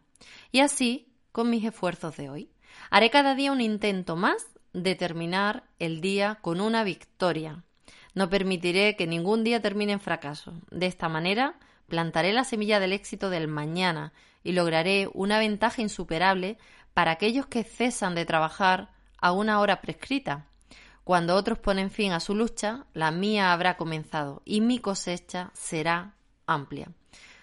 Y 0.54 0.62
así 0.62 1.12
con 1.34 1.50
mis 1.50 1.66
esfuerzos 1.66 2.16
de 2.16 2.30
hoy. 2.30 2.50
Haré 2.90 3.10
cada 3.10 3.36
día 3.36 3.52
un 3.52 3.60
intento 3.60 4.16
más 4.16 4.48
de 4.72 4.96
terminar 4.96 5.66
el 5.78 6.00
día 6.00 6.36
con 6.42 6.62
una 6.62 6.86
victoria, 6.86 7.66
no 8.14 8.30
permitiré 8.30 8.96
que 8.96 9.08
ningún 9.08 9.44
día 9.44 9.62
termine 9.62 9.94
en 9.94 10.00
fracaso. 10.00 10.54
De 10.72 10.86
esta 10.86 11.10
manera, 11.10 11.56
plantaré 11.88 12.34
la 12.34 12.44
semilla 12.44 12.80
del 12.80 12.94
éxito 12.94 13.30
del 13.30 13.48
mañana 13.48 14.14
y 14.44 14.54
lograré 14.54 15.10
una 15.14 15.40
ventaja 15.40 15.82
insuperable 15.82 16.58
para 16.94 17.12
aquellos 17.12 17.48
que 17.48 17.64
cesan 17.64 18.16
de 18.16 18.26
trabajar 18.26 18.90
a 19.20 19.32
una 19.32 19.60
hora 19.60 19.82
prescrita. 19.82 20.46
Cuando 21.04 21.36
otros 21.36 21.58
ponen 21.58 21.90
fin 21.90 22.12
a 22.12 22.20
su 22.20 22.36
lucha, 22.36 22.86
la 22.94 23.12
mía 23.12 23.52
habrá 23.52 23.78
comenzado 23.78 24.42
y 24.46 24.62
mi 24.62 24.80
cosecha 24.80 25.52
será 25.54 26.14
amplia. 26.46 26.90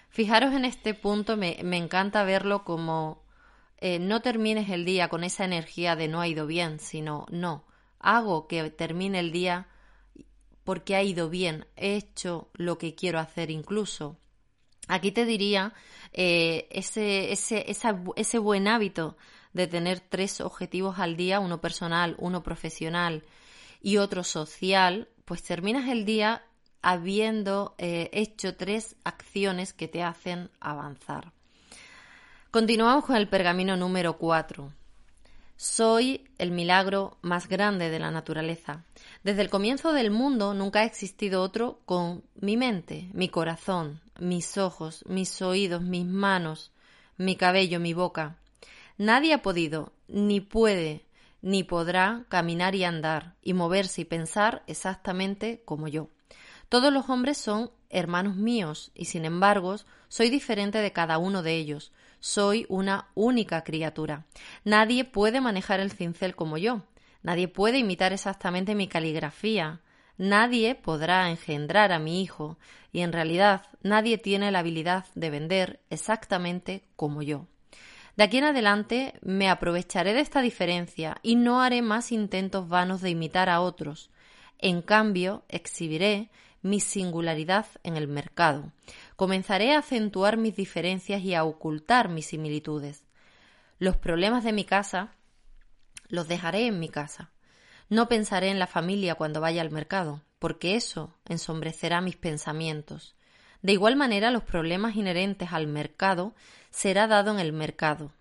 Fijaros 0.09 0.53
en 0.53 0.65
este 0.65 0.93
punto, 0.93 1.37
me, 1.37 1.59
encanta 1.59 2.23
verlo 2.23 2.63
como 2.63 3.21
eh, 3.79 3.99
no 3.99 4.21
termines 4.21 4.69
el 4.69 4.85
día 4.85 5.09
con 5.09 5.23
esa 5.23 5.45
energía 5.45 5.95
de 5.95 6.07
no 6.07 6.21
ha 6.21 6.27
ido 6.27 6.47
bien, 6.47 6.79
sino 6.79 7.25
no, 7.29 7.63
hago 7.99 8.47
que 8.47 8.69
termine 8.69 9.19
el 9.19 9.31
día 9.31 9.67
porque 10.67 10.97
ha 10.97 11.01
ido 11.01 11.29
bien, 11.29 11.65
he 11.77 11.95
hecho 11.95 12.49
lo 12.51 12.77
que 12.77 12.93
quiero 12.93 13.19
hacer 13.19 13.51
incluso. 13.51 14.17
Aquí 14.89 15.13
te 15.13 15.23
diría 15.23 15.73
eh, 16.11 16.67
ese, 16.71 17.31
ese, 17.31 17.65
ese 17.69 18.37
buen 18.37 18.67
hábito 18.67 19.15
de 19.53 19.67
tener 19.67 20.01
tres 20.01 20.41
objetivos 20.41 20.99
al 20.99 21.15
día, 21.15 21.39
uno 21.39 21.61
personal, 21.61 22.17
uno 22.19 22.43
profesional 22.43 23.23
y 23.81 23.95
otro 23.95 24.25
social, 24.25 25.07
pues 25.23 25.41
terminas 25.41 25.87
el 25.87 26.03
día 26.03 26.43
habiendo 26.81 27.73
eh, 27.77 28.09
hecho 28.11 28.57
tres 28.57 28.97
acciones 29.05 29.71
que 29.71 29.87
te 29.87 30.03
hacen 30.03 30.49
avanzar. 30.59 31.31
Continuamos 32.51 33.05
con 33.05 33.15
el 33.15 33.29
pergamino 33.29 33.77
número 33.77 34.17
cuatro. 34.17 34.73
Soy 35.59 36.29
el 36.37 36.51
milagro 36.51 37.17
más 37.23 37.49
grande 37.49 37.89
de 37.89 37.97
la 37.97 38.11
naturaleza. 38.11 38.83
Desde 39.23 39.41
el 39.41 39.49
comienzo 39.49 39.91
del 39.91 40.11
mundo 40.11 40.53
nunca 40.53 40.81
ha 40.81 40.83
existido 40.83 41.41
otro 41.41 41.79
con 41.85 42.23
mi 42.35 42.57
mente, 42.57 43.09
mi 43.13 43.27
corazón, 43.27 43.99
mis 44.19 44.59
ojos, 44.59 45.03
mis 45.07 45.41
oídos, 45.41 45.81
mis 45.81 46.05
manos, 46.05 46.71
mi 47.17 47.35
cabello, 47.35 47.79
mi 47.79 47.95
boca. 47.95 48.37
Nadie 48.99 49.33
ha 49.33 49.41
podido, 49.41 49.93
ni 50.07 50.41
puede, 50.41 51.05
ni 51.41 51.63
podrá 51.63 52.25
caminar 52.29 52.75
y 52.75 52.83
andar, 52.83 53.33
y 53.41 53.53
moverse 53.53 54.01
y 54.01 54.05
pensar 54.05 54.61
exactamente 54.67 55.63
como 55.65 55.87
yo. 55.87 56.09
Todos 56.69 56.93
los 56.93 57.09
hombres 57.09 57.39
son 57.39 57.71
hermanos 57.89 58.35
míos, 58.35 58.91
y 58.93 59.05
sin 59.05 59.25
embargo 59.25 59.77
soy 60.07 60.29
diferente 60.29 60.77
de 60.77 60.91
cada 60.91 61.17
uno 61.17 61.41
de 61.41 61.55
ellos. 61.55 61.91
Soy 62.19 62.65
una 62.69 63.07
única 63.13 63.63
criatura. 63.63 64.25
Nadie 64.63 65.05
puede 65.05 65.41
manejar 65.41 65.79
el 65.79 65.91
cincel 65.91 66.35
como 66.35 66.57
yo. 66.57 66.83
Nadie 67.23 67.47
puede 67.47 67.77
imitar 67.79 68.13
exactamente 68.13 68.75
mi 68.75 68.87
caligrafía. 68.87 69.81
Nadie 70.17 70.75
podrá 70.75 71.29
engendrar 71.29 71.91
a 71.91 71.99
mi 71.99 72.21
hijo. 72.21 72.57
Y 72.91 73.01
en 73.01 73.13
realidad 73.13 73.63
nadie 73.81 74.17
tiene 74.17 74.51
la 74.51 74.59
habilidad 74.59 75.05
de 75.15 75.29
vender 75.29 75.79
exactamente 75.89 76.83
como 76.95 77.21
yo. 77.21 77.47
De 78.15 78.23
aquí 78.23 78.37
en 78.37 78.45
adelante 78.45 79.13
me 79.21 79.47
aprovecharé 79.47 80.13
de 80.13 80.21
esta 80.21 80.41
diferencia 80.41 81.17
y 81.21 81.35
no 81.35 81.61
haré 81.61 81.83
más 81.83 82.11
intentos 82.11 82.67
vanos 82.67 83.01
de 83.01 83.11
imitar 83.11 83.47
a 83.47 83.61
otros. 83.61 84.09
En 84.57 84.81
cambio, 84.81 85.43
exhibiré 85.49 86.31
mi 86.69 86.79
singularidad 86.79 87.65
en 87.83 87.97
el 87.97 88.07
mercado. 88.07 88.71
Comenzaré 89.15 89.73
a 89.73 89.79
acentuar 89.79 90.37
mis 90.37 90.55
diferencias 90.55 91.21
y 91.23 91.33
a 91.33 91.43
ocultar 91.43 92.09
mis 92.09 92.27
similitudes. 92.27 93.05
Los 93.79 93.97
problemas 93.97 94.43
de 94.43 94.53
mi 94.53 94.65
casa 94.65 95.13
los 96.09 96.27
dejaré 96.27 96.67
en 96.67 96.79
mi 96.79 96.89
casa. 96.89 97.31
No 97.89 98.07
pensaré 98.07 98.49
en 98.49 98.59
la 98.59 98.67
familia 98.67 99.15
cuando 99.15 99.41
vaya 99.41 99.61
al 99.61 99.71
mercado, 99.71 100.21
porque 100.39 100.75
eso 100.75 101.13
ensombrecerá 101.25 102.01
mis 102.01 102.15
pensamientos. 102.15 103.15
De 103.61 103.73
igual 103.73 103.95
manera, 103.95 104.31
los 104.31 104.43
problemas 104.43 104.95
inherentes 104.95 105.51
al 105.51 105.67
mercado 105.67 106.35
será 106.69 107.07
dado 107.07 107.31
en 107.31 107.39
el 107.39 107.53
mercado. 107.53 108.11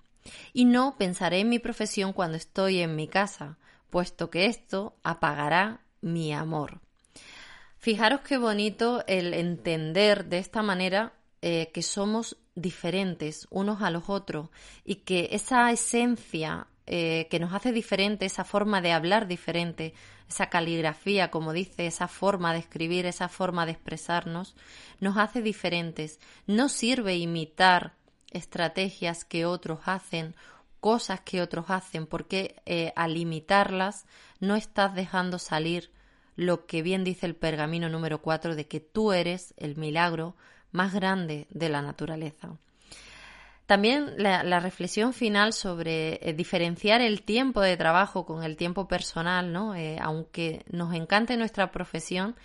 Y 0.52 0.64
no 0.64 0.96
pensaré 0.98 1.40
en 1.40 1.48
mi 1.48 1.58
profesión 1.58 2.12
cuando 2.12 2.36
estoy 2.36 2.80
en 2.80 2.96
mi 2.96 3.08
casa, 3.08 3.58
puesto 3.90 4.30
que 4.30 4.46
esto 4.46 4.96
apagará 5.02 5.80
mi 6.00 6.32
amor. 6.32 6.80
Fijaros 7.86 8.22
qué 8.22 8.36
bonito 8.36 9.04
el 9.06 9.32
entender 9.32 10.24
de 10.24 10.38
esta 10.38 10.60
manera 10.60 11.12
eh, 11.40 11.70
que 11.72 11.82
somos 11.82 12.36
diferentes 12.56 13.46
unos 13.48 13.80
a 13.80 13.90
los 13.90 14.08
otros 14.08 14.48
y 14.84 14.96
que 14.96 15.28
esa 15.30 15.70
esencia 15.70 16.66
eh, 16.86 17.28
que 17.30 17.38
nos 17.38 17.52
hace 17.52 17.70
diferente, 17.70 18.26
esa 18.26 18.42
forma 18.42 18.80
de 18.80 18.90
hablar 18.90 19.28
diferente, 19.28 19.94
esa 20.28 20.50
caligrafía, 20.50 21.30
como 21.30 21.52
dice, 21.52 21.86
esa 21.86 22.08
forma 22.08 22.52
de 22.52 22.58
escribir, 22.58 23.06
esa 23.06 23.28
forma 23.28 23.66
de 23.66 23.72
expresarnos, 23.72 24.56
nos 24.98 25.16
hace 25.16 25.40
diferentes. 25.40 26.18
No 26.48 26.68
sirve 26.68 27.14
imitar 27.16 27.94
estrategias 28.32 29.24
que 29.24 29.46
otros 29.46 29.78
hacen, 29.84 30.34
cosas 30.80 31.20
que 31.20 31.40
otros 31.40 31.66
hacen, 31.68 32.08
porque 32.08 32.60
eh, 32.66 32.92
al 32.96 33.16
imitarlas 33.16 34.06
no 34.40 34.56
estás 34.56 34.92
dejando 34.96 35.38
salir 35.38 35.94
lo 36.36 36.66
que 36.66 36.82
bien 36.82 37.02
dice 37.02 37.26
el 37.26 37.34
pergamino 37.34 37.88
número 37.88 38.20
4 38.20 38.54
de 38.54 38.66
que 38.66 38.80
tú 38.80 39.12
eres 39.12 39.54
el 39.56 39.76
milagro 39.76 40.36
más 40.70 40.94
grande 40.94 41.46
de 41.50 41.68
la 41.68 41.82
naturaleza. 41.82 42.58
También 43.66 44.14
la, 44.16 44.60
reflexión 44.60 45.12
final 45.12 45.52
sobre 45.52 46.20
eh, 46.22 46.34
diferenciar 46.34 47.00
el 47.00 47.22
tiempo 47.22 47.60
de 47.60 47.76
trabajo 47.76 48.24
con 48.24 48.44
el 48.44 48.56
tiempo 48.56 48.86
personal, 48.86 49.52
¿no? 49.52 49.74
Eh, 49.74 49.98
aunque 50.00 50.64
nos 50.70 50.94
encante 50.94 51.36
nuestra 51.36 51.72
profesión, 51.72 52.36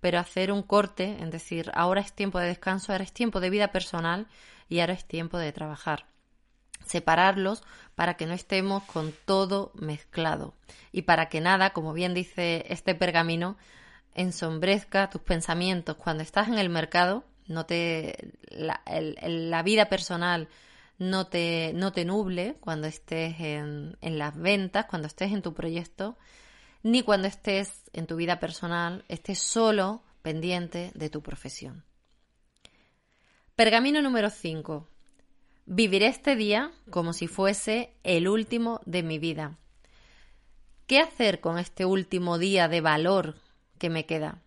pero 0.00 0.18
hacer 0.18 0.50
un 0.50 0.62
corte, 0.62 1.18
es 1.20 1.30
decir, 1.30 1.70
ahora 1.74 2.00
es 2.00 2.14
tiempo 2.14 2.38
de 2.38 2.46
descanso, 2.46 2.92
ahora 2.92 3.04
es 3.04 3.12
tiempo 3.12 3.40
de 3.40 3.50
vida 3.50 3.68
personal 3.72 4.26
y 4.70 4.80
ahora 4.80 4.94
es 4.94 5.04
tiempo 5.04 5.36
de 5.36 5.52
trabajar. 5.52 6.06
Separarlos 6.90 7.62
para 7.94 8.14
que 8.14 8.26
no 8.26 8.34
estemos 8.34 8.82
con 8.82 9.14
todo 9.24 9.70
mezclado 9.74 10.54
y 10.90 11.02
para 11.02 11.28
que 11.28 11.40
nada, 11.40 11.70
como 11.70 11.92
bien 11.92 12.14
dice 12.14 12.64
este 12.68 12.96
pergamino, 12.96 13.56
ensombrezca 14.14 15.08
tus 15.08 15.22
pensamientos 15.22 15.96
cuando 15.96 16.24
estás 16.24 16.48
en 16.48 16.58
el 16.58 16.68
mercado, 16.68 17.24
no 17.46 17.64
te 17.64 18.32
la, 18.48 19.62
vida 19.62 19.88
personal 19.88 20.48
no 20.98 21.28
te, 21.28 21.72
no 21.74 21.92
te 21.92 22.04
nuble 22.04 22.56
cuando 22.60 22.88
estés 22.88 23.38
en, 23.38 23.96
en 24.00 24.18
las 24.18 24.36
ventas, 24.36 24.86
cuando 24.86 25.06
estés 25.06 25.32
en 25.32 25.42
tu 25.42 25.54
proyecto, 25.54 26.18
ni 26.82 27.02
cuando 27.02 27.28
estés 27.28 27.88
en 27.92 28.06
tu 28.06 28.16
vida 28.16 28.40
personal, 28.40 29.04
estés 29.08 29.38
solo 29.38 30.02
pendiente 30.22 30.90
de 30.94 31.08
tu 31.08 31.22
profesión. 31.22 31.84
Pergamino 33.54 34.00
número 34.00 34.30
5. 34.30 34.88
Viviré 35.72 36.08
este 36.08 36.34
día 36.34 36.72
como 36.90 37.12
si 37.12 37.28
fuese 37.28 37.94
el 38.02 38.26
último 38.26 38.80
de 38.86 39.04
mi 39.04 39.20
vida. 39.20 39.56
¿Qué 40.88 40.98
hacer 40.98 41.38
con 41.38 41.58
este 41.58 41.84
último 41.84 42.38
día 42.38 42.66
de 42.66 42.80
valor 42.80 43.36
que 43.78 43.88
me 43.88 44.04
queda? 44.04 44.42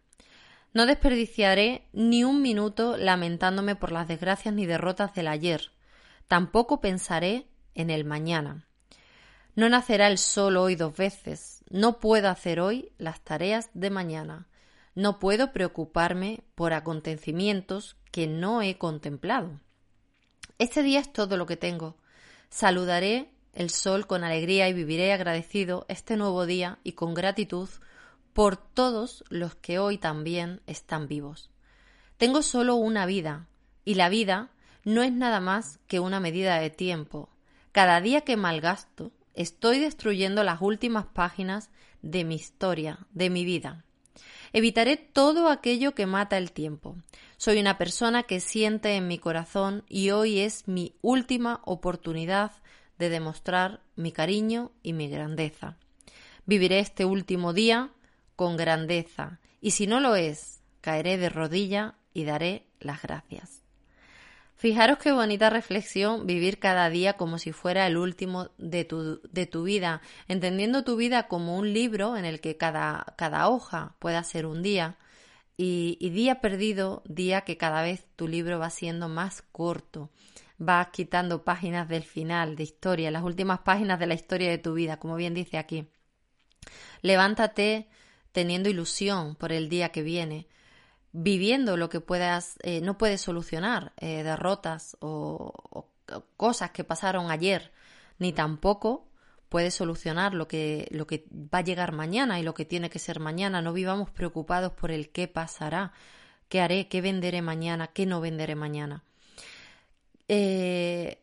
No 0.73 0.85
desperdiciaré 0.85 1.87
ni 1.93 2.25
un 2.25 2.41
minuto 2.41 2.97
lamentándome 2.97 3.77
por 3.77 3.93
las 3.93 4.09
desgracias 4.09 4.53
ni 4.53 4.65
derrotas 4.65 5.13
del 5.13 5.29
ayer, 5.29 5.71
Tampoco 6.27 6.81
pensaré 6.81 7.47
en 7.73 7.89
el 7.89 8.03
mañana. 8.03 8.67
No 9.55 9.69
nacerá 9.69 10.07
el 10.07 10.17
sol 10.17 10.57
hoy 10.57 10.75
dos 10.75 10.93
veces. 10.93 11.63
No 11.69 12.01
puedo 12.01 12.27
hacer 12.27 12.59
hoy 12.59 12.91
las 12.97 13.21
tareas 13.21 13.69
de 13.73 13.89
mañana. 13.89 14.49
No 14.93 15.19
puedo 15.19 15.53
preocuparme 15.53 16.43
por 16.55 16.73
acontecimientos 16.73 17.95
que 18.11 18.27
no 18.27 18.61
he 18.61 18.77
contemplado. 18.77 19.62
Este 20.59 20.83
día 20.83 20.99
es 20.99 21.11
todo 21.11 21.35
lo 21.37 21.45
que 21.45 21.57
tengo. 21.57 21.97
Saludaré 22.49 23.29
el 23.53 23.69
sol 23.69 24.05
con 24.05 24.23
alegría 24.23 24.69
y 24.69 24.73
viviré 24.73 25.11
agradecido 25.11 25.85
este 25.89 26.15
nuevo 26.15 26.45
día 26.45 26.79
y 26.83 26.93
con 26.93 27.13
gratitud 27.13 27.69
por 28.33 28.57
todos 28.57 29.23
los 29.29 29.55
que 29.55 29.79
hoy 29.79 29.97
también 29.97 30.61
están 30.67 31.07
vivos. 31.07 31.49
Tengo 32.17 32.41
solo 32.41 32.75
una 32.75 33.05
vida 33.05 33.47
y 33.83 33.95
la 33.95 34.09
vida 34.09 34.51
no 34.83 35.01
es 35.01 35.11
nada 35.11 35.39
más 35.39 35.79
que 35.87 35.99
una 35.99 36.19
medida 36.19 36.59
de 36.59 36.69
tiempo. 36.69 37.29
Cada 37.71 37.99
día 38.01 38.21
que 38.21 38.37
malgasto, 38.37 39.11
estoy 39.33 39.79
destruyendo 39.79 40.43
las 40.43 40.61
últimas 40.61 41.05
páginas 41.05 41.69
de 42.01 42.23
mi 42.23 42.35
historia, 42.35 42.99
de 43.11 43.29
mi 43.29 43.45
vida. 43.45 43.83
Evitaré 44.51 44.97
todo 44.97 45.49
aquello 45.49 45.95
que 45.95 46.05
mata 46.05 46.37
el 46.37 46.51
tiempo. 46.51 46.95
Soy 47.43 47.59
una 47.59 47.77
persona 47.77 48.23
que 48.23 48.39
siente 48.39 48.95
en 48.95 49.09
mi 49.09 49.17
corazón 49.17 49.83
y 49.89 50.11
hoy 50.11 50.39
es 50.39 50.65
mi 50.65 50.95
última 51.01 51.59
oportunidad 51.65 52.53
de 52.97 53.09
demostrar 53.09 53.81
mi 53.97 54.13
cariño 54.13 54.71
y 54.81 54.93
mi 54.93 55.09
grandeza. 55.09 55.75
Viviré 56.45 56.79
este 56.79 57.03
último 57.03 57.51
día 57.51 57.89
con 58.37 58.55
grandeza 58.55 59.41
y 59.59 59.71
si 59.71 59.87
no 59.87 59.99
lo 59.99 60.15
es, 60.15 60.61
caeré 60.79 61.17
de 61.17 61.27
rodilla 61.27 61.95
y 62.13 62.23
daré 62.23 62.65
las 62.79 63.01
gracias. 63.01 63.61
Fijaros 64.55 64.97
qué 64.99 65.11
bonita 65.11 65.49
reflexión 65.49 66.25
vivir 66.25 66.59
cada 66.59 66.89
día 66.89 67.17
como 67.17 67.39
si 67.39 67.51
fuera 67.51 67.85
el 67.87 67.97
último 67.97 68.51
de 68.57 68.85
tu, 68.85 69.19
de 69.33 69.47
tu 69.47 69.63
vida, 69.63 70.01
entendiendo 70.29 70.85
tu 70.85 70.95
vida 70.95 71.27
como 71.27 71.57
un 71.57 71.73
libro 71.73 72.15
en 72.15 72.23
el 72.23 72.39
que 72.39 72.55
cada, 72.55 73.05
cada 73.17 73.49
hoja 73.49 73.97
pueda 73.99 74.23
ser 74.23 74.45
un 74.45 74.63
día 74.63 74.97
y, 75.55 76.09
día 76.09 76.41
perdido, 76.41 77.03
día 77.05 77.41
que 77.41 77.57
cada 77.57 77.81
vez 77.83 78.05
tu 78.15 78.27
libro 78.27 78.59
va 78.59 78.69
siendo 78.69 79.07
más 79.09 79.43
corto, 79.51 80.09
vas 80.57 80.87
quitando 80.87 81.43
páginas 81.43 81.87
del 81.87 82.03
final 82.03 82.55
de 82.55 82.63
historia, 82.63 83.11
las 83.11 83.23
últimas 83.23 83.59
páginas 83.59 83.99
de 83.99 84.07
la 84.07 84.15
historia 84.15 84.49
de 84.49 84.57
tu 84.57 84.73
vida, 84.73 84.97
como 84.97 85.15
bien 85.15 85.33
dice 85.33 85.57
aquí. 85.57 85.87
Levántate 87.01 87.87
teniendo 88.31 88.69
ilusión 88.69 89.35
por 89.35 89.51
el 89.51 89.69
día 89.69 89.89
que 89.89 90.01
viene, 90.01 90.47
viviendo 91.11 91.77
lo 91.77 91.89
que 91.89 92.01
puedas, 92.01 92.57
eh, 92.63 92.81
no 92.81 92.97
puedes 92.97 93.21
solucionar, 93.21 93.93
eh, 93.97 94.23
derrotas 94.23 94.97
o, 94.99 95.87
cosas 96.35 96.71
que 96.71 96.83
pasaron 96.83 97.31
ayer, 97.31 97.71
ni 98.19 98.33
tampoco 98.33 99.07
puedes 99.53 99.75
solucionar 99.75 100.33
lo 100.33 100.47
que, 100.47 100.87
lo 100.89 101.05
que 101.05 101.27
va 101.31 101.59
a 101.59 101.63
llegar 101.63 101.91
mañana 101.91 102.39
y 102.39 102.43
lo 102.43 102.55
que 102.55 102.65
tiene 102.65 102.89
que 102.89 102.97
ser 102.97 103.19
mañana. 103.19 103.61
No 103.61 103.71
vivamos 103.71 104.09
preocupados 104.09 104.73
por 104.73 104.89
el 104.89 105.11
qué 105.11 105.27
pasará, 105.27 105.93
qué 106.49 106.59
haré, 106.59 106.87
qué 106.87 107.01
venderé 107.01 107.43
mañana, 107.43 107.85
qué 107.85 108.07
no 108.07 108.19
venderé 108.19 108.55
mañana. 108.55 109.03
Eh, 110.27 111.19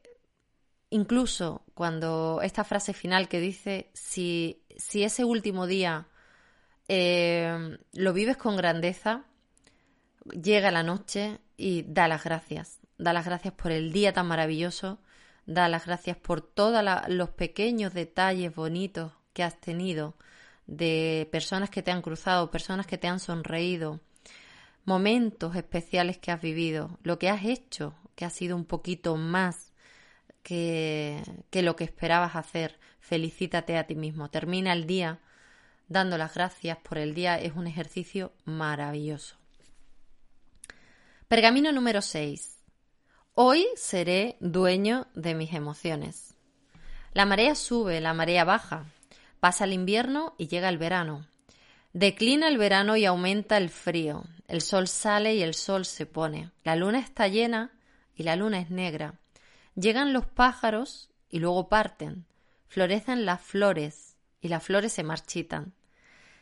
incluso 0.91 1.65
cuando 1.75 2.41
esta 2.45 2.63
frase 2.63 2.93
final 2.93 3.29
que 3.29 3.41
dice, 3.41 3.91
si, 3.95 4.63
si 4.77 5.03
ese 5.03 5.25
último 5.25 5.67
día 5.67 6.07
lo 6.87 8.13
vives 8.13 8.37
con 8.37 8.57
grandeza, 8.57 9.25
llega 10.41 10.71
la 10.71 10.85
noche 10.85 11.41
y 11.57 11.83
da 11.83 12.07
las 12.07 12.23
gracias. 12.23 12.79
Da 12.97 13.13
las 13.13 13.25
gracias 13.25 13.55
por 13.55 13.73
el 13.73 13.91
día 13.93 14.13
tan 14.13 14.29
maravilloso, 14.29 15.01
da 15.51 15.69
las 15.69 15.87
gracias 15.87 16.17
por 16.17 16.41
todos 16.41 16.85
los 17.09 17.31
pequeños 17.31 17.93
detalles 17.93 18.55
bonitos 18.55 19.13
que 19.33 19.43
has 19.43 19.61
tenido, 19.61 20.15
de 20.69 21.29
personas 21.33 21.71
que 21.71 21.83
te 21.83 21.91
han 21.91 22.03
cruzado, 22.03 22.53
personas 22.53 22.87
que 22.87 22.99
te 22.99 23.09
han 23.09 23.19
sonreído, 23.19 23.99
momentos 24.85 25.57
especiales 25.57 26.19
que 26.19 26.31
has 26.31 26.41
vivido, 26.41 26.99
lo 27.03 27.19
que 27.19 27.29
has 27.29 27.45
hecho, 27.45 27.95
que 28.15 28.25
ha 28.25 28.31
sido 28.31 28.55
un 28.55 28.65
poquito 28.65 29.17
más 29.17 29.73
que, 30.45 31.21
que 31.51 31.63
lo 31.63 31.75
que 31.75 31.85
esperabas 31.85 32.37
hacer. 32.37 32.79
Felicítate 33.01 33.77
a 33.77 33.89
ti 33.89 33.97
mismo. 33.97 34.31
Termina 34.31 34.73
el 34.73 34.87
día 34.87 35.19
dando 35.89 36.17
las 36.17 36.35
gracias 36.35 36.79
por 36.79 36.99
el 36.99 37.13
día. 37.13 37.41
Es 37.41 37.57
un 37.57 37.67
ejercicio 37.67 38.33
maravilloso. 38.45 39.37
Pergamino 41.27 41.73
número 41.73 42.03
6. 42.03 42.60
Hoy 43.43 43.67
seré 43.75 44.37
dueño 44.41 45.07
de 45.15 45.35
mis 45.35 45.55
emociones. 45.55 46.35
La 47.15 47.25
marea 47.25 47.55
sube, 47.55 47.99
la 48.03 48.13
marea 48.13 48.45
baja. 48.45 48.85
Pasa 49.41 49.65
el 49.65 49.73
invierno 49.73 50.35
y 50.37 50.49
llega 50.49 50.69
el 50.69 50.77
verano. 50.77 51.27
Declina 51.95 52.49
el 52.49 52.59
verano 52.59 52.99
y 52.99 53.07
aumenta 53.07 53.57
el 53.57 53.71
frío. 53.71 54.25
El 54.47 54.61
sol 54.61 54.89
sale 54.89 55.37
y 55.37 55.43
el 55.43 55.55
sol 55.55 55.87
se 55.87 56.05
pone. 56.05 56.51
La 56.65 56.77
luna 56.77 56.99
está 56.99 57.29
llena 57.29 57.73
y 58.15 58.25
la 58.25 58.37
luna 58.37 58.61
es 58.61 58.69
negra. 58.69 59.15
Llegan 59.75 60.13
los 60.13 60.27
pájaros 60.27 61.09
y 61.31 61.39
luego 61.39 61.71
parten. 61.71 62.27
Florecen 62.69 63.25
las 63.25 63.41
flores 63.41 64.19
y 64.43 64.49
las 64.49 64.63
flores 64.63 64.93
se 64.93 65.03
marchitan. 65.03 65.73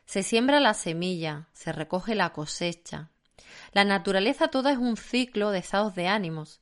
Se 0.04 0.24
siembra 0.24 0.58
la 0.58 0.74
semilla, 0.74 1.46
se 1.52 1.70
recoge 1.70 2.16
la 2.16 2.32
cosecha, 2.32 3.12
la 3.72 3.84
naturaleza 3.84 4.48
toda 4.48 4.72
es 4.72 4.78
un 4.78 4.96
ciclo 4.96 5.50
de 5.50 5.58
estados 5.58 5.94
de 5.94 6.08
ánimos, 6.08 6.60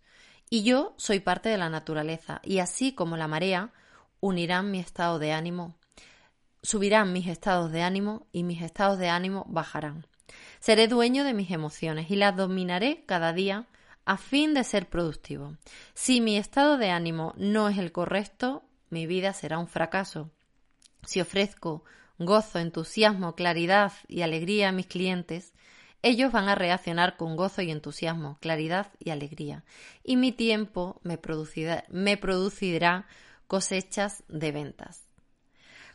y 0.51 0.63
yo 0.63 0.95
soy 0.97 1.21
parte 1.21 1.49
de 1.49 1.59
la 1.59 1.69
naturaleza, 1.69 2.41
y 2.45 2.59
así 2.59 2.93
como 2.93 3.17
la 3.17 3.29
marea, 3.29 3.73
unirán 4.21 4.71
mi 4.71 4.79
estado 4.79 5.19
de 5.19 5.33
ánimo, 5.33 5.77
subirán 6.63 7.13
mis 7.13 7.27
estados 7.29 7.71
de 7.73 7.83
ánimo 7.83 8.27
y 8.33 8.43
mis 8.43 8.63
estados 8.63 8.99
de 8.99 9.09
ánimo 9.09 9.45
bajarán. 9.49 10.07
Seré 10.59 10.89
dueño 10.89 11.25
de 11.25 11.35
mis 11.35 11.51
emociones 11.51 12.11
y 12.11 12.17
las 12.17 12.37
dominaré 12.37 13.05
cada 13.07 13.33
día 13.33 13.67
a 14.05 14.17
fin 14.17 14.55
de 14.55 14.65
ser 14.65 14.89
productivo. 14.89 15.57
Si 15.95 16.21
mi 16.21 16.37
estado 16.37 16.77
de 16.79 16.91
ánimo 16.91 17.35
no 17.37 17.69
es 17.69 17.79
el 17.79 17.93
correcto, 17.93 18.65
mi 18.91 19.07
vida 19.07 19.33
será 19.33 19.59
un 19.59 19.69
fracaso. 19.69 20.31
Si 21.05 21.21
ofrezco 21.21 21.85
gozo, 22.19 22.59
entusiasmo, 22.59 23.35
claridad 23.35 23.93
y 24.09 24.23
alegría 24.23 24.71
a 24.71 24.73
mis 24.73 24.87
clientes, 24.87 25.53
ellos 26.03 26.33
van 26.33 26.49
a 26.49 26.55
reaccionar 26.55 27.17
con 27.17 27.37
gozo 27.37 27.63
y 27.63 27.71
entusiasmo, 27.71 28.39
claridad 28.41 28.93
y 28.99 29.11
alegría. 29.11 29.65
Y 30.05 30.17
mi 30.17 30.33
tiempo 30.33 31.01
me 31.03 31.19
producirá, 31.19 33.07
cosechas 33.47 34.23
de 34.29 34.53
ventas. 34.53 35.05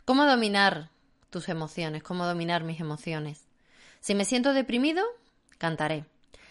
¿Cómo 0.04 0.24
dominar 0.26 0.90
tus 1.30 1.48
emociones? 1.48 2.02
¿Cómo 2.02 2.26
dominar 2.26 2.64
mis 2.64 2.80
emociones? 2.80 3.44
Si 4.00 4.14
me 4.14 4.24
siento 4.24 4.52
deprimido, 4.52 5.04
cantaré. 5.58 6.04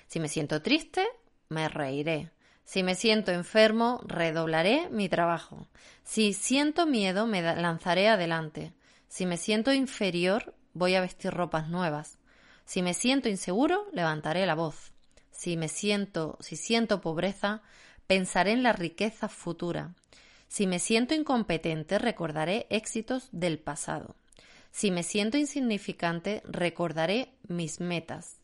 Si 0.08 0.20
me 0.20 0.28
siento 0.28 0.62
triste, 0.62 1.06
me 1.50 1.68
reiré. 1.70 2.32
Si 2.64 2.84
me 2.84 2.96
siento 2.96 3.32
enfermo, 3.32 4.02
redoblaré 4.06 4.90
mi 4.90 5.10
trabajo. 5.10 5.68
Si 6.04 6.34
siento 6.34 6.86
miedo, 6.86 7.28
me 7.28 7.42
lanzaré 7.42 8.08
adelante. 8.08 8.74
Si 9.08 9.26
me 9.26 9.38
siento 9.38 9.74
inferior, 9.74 10.56
voy 10.74 10.96
a 10.96 11.02
vestir 11.02 11.32
ropas 11.32 11.68
nuevas. 11.68 12.18
Si 12.72 12.82
me 12.82 12.94
siento 12.94 13.28
inseguro, 13.28 13.86
levantaré 13.92 14.46
la 14.46 14.56
voz. 14.56 14.94
Si 15.30 15.58
me 15.58 15.68
siento, 15.68 16.38
si 16.40 16.56
siento 16.56 17.02
pobreza, 17.02 17.64
pensaré 18.08 18.54
en 18.54 18.64
la 18.64 18.72
riqueza 18.72 19.28
futura. 19.28 19.94
Si 20.48 20.68
me 20.68 20.80
siento 20.80 21.14
incompetente, 21.14 22.00
recordaré 22.00 22.68
éxitos 22.70 23.28
del 23.34 23.60
pasado. 23.60 24.16
Si 24.72 24.90
me 24.90 25.04
siento 25.04 25.38
insignificante, 25.38 26.44
recordaré 26.46 27.34
mis 27.46 27.82
metas. 27.82 28.38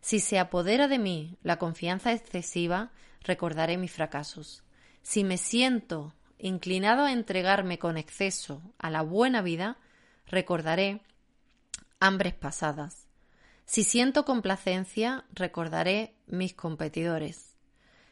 Si 0.00 0.20
se 0.20 0.38
apodera 0.38 0.86
de 0.86 1.00
mí 1.00 1.36
la 1.42 1.58
confianza 1.58 2.12
excesiva, 2.12 2.92
recordaré 3.22 3.76
mis 3.76 3.90
fracasos. 3.90 4.62
Si 5.02 5.24
me 5.24 5.36
siento 5.36 6.14
inclinado 6.38 7.06
a 7.06 7.12
entregarme 7.12 7.80
con 7.80 7.96
exceso 7.96 8.62
a 8.78 8.88
la 8.88 9.02
buena 9.02 9.42
vida, 9.42 9.78
recordaré 10.28 11.00
hambres 11.98 12.34
pasadas. 12.34 13.03
Si 13.66 13.84
siento 13.84 14.24
complacencia, 14.24 15.24
recordaré 15.32 16.14
mis 16.26 16.54
competidores. 16.54 17.54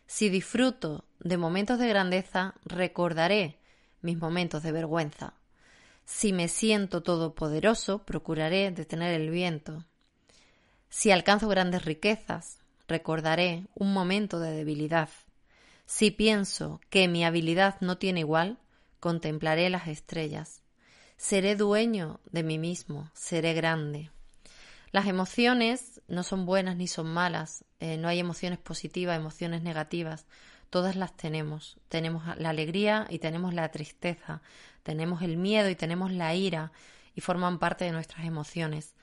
Si 0.07 0.29
disfruto 0.29 1.05
de 1.21 1.37
momentos 1.37 1.79
de 1.79 1.89
grandeza, 1.89 2.55
recordaré 2.65 3.59
mis 4.01 4.19
momentos 4.19 4.63
de 4.63 4.73
vergüenza. 4.73 5.35
Si 6.05 6.33
me 6.33 6.49
siento 6.49 7.03
todopoderoso, 7.03 8.05
procuraré 8.05 8.71
detener 8.71 9.19
el 9.21 9.31
viento. 9.31 9.85
Si 10.89 11.11
alcanzo 11.11 11.49
grandes 11.49 11.85
riquezas, 11.85 12.59
recordaré 12.89 13.67
un 13.75 13.93
momento 13.93 14.41
de 14.41 14.53
debilidad. 14.53 15.09
Si 15.87 16.11
pienso 16.11 16.81
que 16.91 17.09
mi 17.09 17.25
habilidad 17.25 17.77
no 17.81 17.99
tiene 17.99 18.21
igual, 18.21 18.59
contemplaré 19.01 19.71
las 19.71 19.89
estrellas. 19.89 20.63
Seré 21.17 21.57
dueño 21.57 22.21
de 22.31 22.43
mí 22.43 22.59
mismo, 22.59 23.11
seré 23.15 23.55
grande. 23.55 24.12
Las 24.93 25.07
emociones 25.07 26.03
no 26.07 26.23
son 26.23 26.45
buenas 26.45 26.77
ni 26.77 26.87
son 26.87 27.07
malas, 27.13 27.65
eh, 27.81 27.97
no 27.97 28.09
hay 28.09 28.19
emociones 28.19 28.59
positivas, 28.59 29.17
emociones 29.17 29.63
negativas, 29.63 30.27
todas 30.69 30.97
las 30.97 31.17
tenemos. 31.17 31.79
Tenemos 31.89 32.25
la 32.37 32.51
alegría 32.51 33.07
y 33.09 33.19
tenemos 33.19 33.55
la 33.55 33.71
tristeza, 33.71 34.43
tenemos 34.83 35.23
el 35.23 35.39
miedo 35.39 35.71
y 35.71 35.75
tenemos 35.77 36.13
la 36.13 36.35
ira 36.35 36.73
y 37.15 37.23
forman 37.23 37.59
parte 37.59 37.87
de 37.87 37.93
nuestras 37.93 38.27
emociones. 38.27 38.95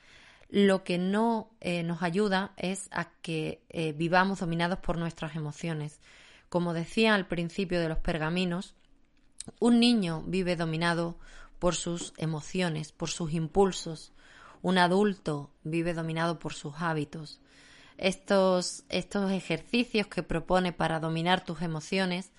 Lo 0.47 0.83
que 0.83 0.99
no 0.99 1.51
eh, 1.59 1.81
nos 1.81 2.03
ayuda 2.03 2.53
es 2.57 2.87
a 2.91 3.11
que 3.21 3.63
eh, 3.69 3.93
vivamos 3.93 4.39
dominados 4.39 4.79
por 4.79 4.97
nuestras 4.97 5.35
emociones. 5.35 6.01
Como 6.49 6.73
decía 6.73 7.15
al 7.15 7.27
principio 7.27 7.79
de 7.79 7.89
los 7.89 7.99
pergaminos, 7.99 8.75
un 9.59 9.79
niño 9.79 10.23
vive 10.27 10.55
dominado 10.55 11.17
por 11.57 11.75
sus 11.75 12.13
emociones, 12.17 12.91
por 12.91 13.09
sus 13.09 13.33
impulsos, 13.33 14.11
un 14.61 14.77
adulto 14.77 15.51
vive 15.63 15.93
dominado 15.93 16.39
por 16.39 16.53
sus 16.53 16.75
hábitos. 16.79 17.39
Estos, 17.97 18.83
estos 18.89 19.31
ejercicios 19.31 20.07
que 20.07 20.23
propone 20.23 20.71
para 20.71 20.99
dominar 20.99 21.43
tus 21.43 21.61
emociones 21.61 22.31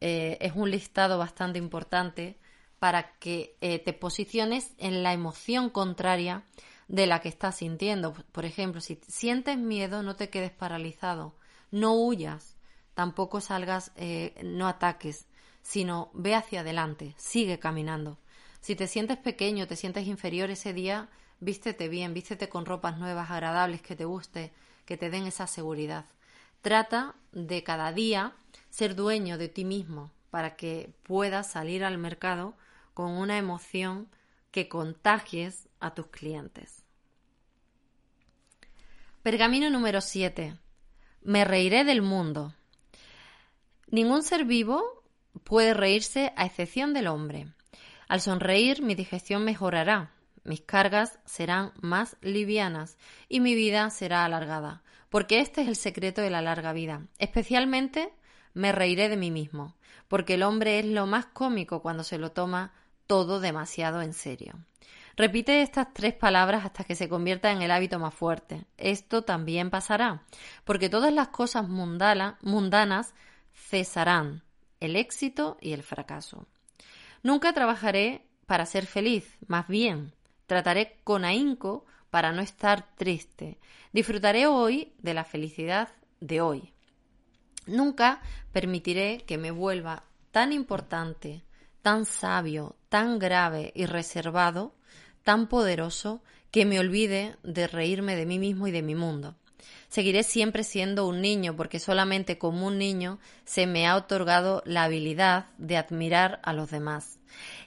eh, 0.00 0.38
es 0.40 0.52
un 0.54 0.70
listado 0.70 1.18
bastante 1.18 1.58
importante 1.58 2.38
para 2.78 3.16
que 3.18 3.56
eh, 3.60 3.78
te 3.78 3.92
posiciones 3.92 4.74
en 4.78 5.02
la 5.02 5.12
emoción 5.12 5.70
contraria 5.70 6.44
de 6.88 7.06
la 7.06 7.20
que 7.20 7.28
estás 7.28 7.56
sintiendo. 7.56 8.12
Por 8.32 8.44
ejemplo, 8.44 8.80
si 8.80 9.00
sientes 9.08 9.56
miedo, 9.56 10.02
no 10.02 10.16
te 10.16 10.28
quedes 10.28 10.50
paralizado, 10.50 11.34
no 11.70 11.94
huyas, 11.94 12.56
tampoco 12.94 13.40
salgas, 13.40 13.92
eh, 13.96 14.34
no 14.42 14.68
ataques, 14.68 15.26
sino 15.62 16.10
ve 16.12 16.34
hacia 16.34 16.60
adelante, 16.60 17.14
sigue 17.16 17.58
caminando. 17.58 18.18
Si 18.60 18.76
te 18.76 18.86
sientes 18.86 19.18
pequeño, 19.18 19.66
te 19.66 19.76
sientes 19.76 20.06
inferior 20.06 20.50
ese 20.50 20.72
día, 20.72 21.08
Vístete 21.40 21.88
bien, 21.88 22.14
vístete 22.14 22.48
con 22.48 22.66
ropas 22.66 22.98
nuevas, 22.98 23.30
agradables, 23.30 23.82
que 23.82 23.96
te 23.96 24.04
guste, 24.04 24.52
que 24.84 24.96
te 24.96 25.10
den 25.10 25.26
esa 25.26 25.46
seguridad. 25.46 26.06
Trata 26.62 27.14
de 27.32 27.62
cada 27.62 27.92
día 27.92 28.34
ser 28.70 28.94
dueño 28.94 29.36
de 29.38 29.48
ti 29.48 29.64
mismo 29.64 30.10
para 30.30 30.56
que 30.56 30.94
puedas 31.02 31.50
salir 31.50 31.84
al 31.84 31.98
mercado 31.98 32.56
con 32.94 33.10
una 33.12 33.36
emoción 33.36 34.08
que 34.50 34.68
contagies 34.68 35.68
a 35.80 35.94
tus 35.94 36.06
clientes. 36.06 36.84
Pergamino 39.22 39.68
número 39.70 40.00
7. 40.00 40.56
Me 41.22 41.44
reiré 41.44 41.84
del 41.84 42.02
mundo. 42.02 42.54
Ningún 43.88 44.22
ser 44.22 44.44
vivo 44.44 45.02
puede 45.44 45.74
reírse 45.74 46.32
a 46.36 46.46
excepción 46.46 46.94
del 46.94 47.08
hombre. 47.08 47.48
Al 48.08 48.20
sonreír 48.20 48.82
mi 48.82 48.94
digestión 48.94 49.44
mejorará, 49.44 50.13
mis 50.44 50.60
cargas 50.60 51.18
serán 51.24 51.72
más 51.80 52.16
livianas 52.20 52.98
y 53.28 53.40
mi 53.40 53.54
vida 53.54 53.88
será 53.90 54.24
alargada, 54.24 54.82
porque 55.08 55.40
este 55.40 55.62
es 55.62 55.68
el 55.68 55.76
secreto 55.76 56.20
de 56.20 56.30
la 56.30 56.42
larga 56.42 56.72
vida. 56.72 57.06
Especialmente 57.18 58.12
me 58.52 58.70
reiré 58.70 59.08
de 59.08 59.16
mí 59.16 59.30
mismo, 59.30 59.74
porque 60.06 60.34
el 60.34 60.42
hombre 60.42 60.78
es 60.78 60.86
lo 60.86 61.06
más 61.06 61.26
cómico 61.26 61.80
cuando 61.80 62.04
se 62.04 62.18
lo 62.18 62.32
toma 62.32 62.72
todo 63.06 63.40
demasiado 63.40 64.02
en 64.02 64.12
serio. 64.12 64.54
Repite 65.16 65.62
estas 65.62 65.94
tres 65.94 66.12
palabras 66.12 66.64
hasta 66.64 66.84
que 66.84 66.96
se 66.96 67.08
convierta 67.08 67.52
en 67.52 67.62
el 67.62 67.70
hábito 67.70 67.98
más 67.98 68.12
fuerte. 68.12 68.66
Esto 68.76 69.22
también 69.22 69.70
pasará, 69.70 70.24
porque 70.64 70.88
todas 70.88 71.12
las 71.12 71.28
cosas 71.28 71.68
mundanas 71.68 73.14
cesarán, 73.54 74.42
el 74.80 74.96
éxito 74.96 75.56
y 75.60 75.72
el 75.72 75.82
fracaso. 75.82 76.46
Nunca 77.22 77.52
trabajaré 77.52 78.26
para 78.46 78.66
ser 78.66 78.86
feliz, 78.86 79.38
más 79.46 79.68
bien 79.68 80.12
Trataré 80.46 80.98
con 81.04 81.24
ahínco 81.24 81.86
para 82.10 82.32
no 82.32 82.42
estar 82.42 82.94
triste. 82.96 83.58
Disfrutaré 83.92 84.46
hoy 84.46 84.92
de 84.98 85.14
la 85.14 85.24
felicidad 85.24 85.88
de 86.20 86.40
hoy. 86.40 86.72
Nunca 87.66 88.20
permitiré 88.52 89.24
que 89.26 89.38
me 89.38 89.50
vuelva 89.50 90.04
tan 90.30 90.52
importante, 90.52 91.44
tan 91.82 92.04
sabio, 92.04 92.76
tan 92.88 93.18
grave 93.18 93.72
y 93.74 93.86
reservado, 93.86 94.74
tan 95.22 95.48
poderoso, 95.48 96.22
que 96.50 96.64
me 96.64 96.78
olvide 96.78 97.36
de 97.42 97.66
reírme 97.66 98.14
de 98.14 98.26
mí 98.26 98.38
mismo 98.38 98.68
y 98.68 98.70
de 98.70 98.82
mi 98.82 98.94
mundo. 98.94 99.36
Seguiré 99.88 100.22
siempre 100.22 100.64
siendo 100.64 101.06
un 101.06 101.20
niño 101.20 101.56
porque 101.56 101.78
solamente 101.78 102.38
como 102.38 102.66
un 102.66 102.78
niño 102.78 103.18
se 103.44 103.66
me 103.66 103.86
ha 103.86 103.96
otorgado 103.96 104.62
la 104.66 104.84
habilidad 104.84 105.46
de 105.58 105.76
admirar 105.76 106.40
a 106.42 106.52
los 106.52 106.70
demás 106.70 107.18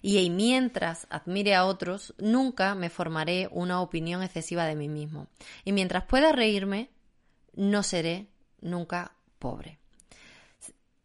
y 0.02 0.30
mientras 0.30 1.08
admire 1.10 1.56
a 1.56 1.66
otros, 1.66 2.14
nunca 2.18 2.76
me 2.76 2.90
formaré 2.90 3.48
una 3.52 3.82
opinión 3.82 4.24
excesiva 4.24 4.66
de 4.66 4.76
mí 4.76 4.88
mismo. 4.88 5.28
Y 5.66 5.72
mientras 5.72 6.06
pueda 6.06 6.32
reírme, 6.32 6.90
no 7.56 7.84
seré 7.84 8.28
nunca 8.62 9.14
pobre. 9.40 9.80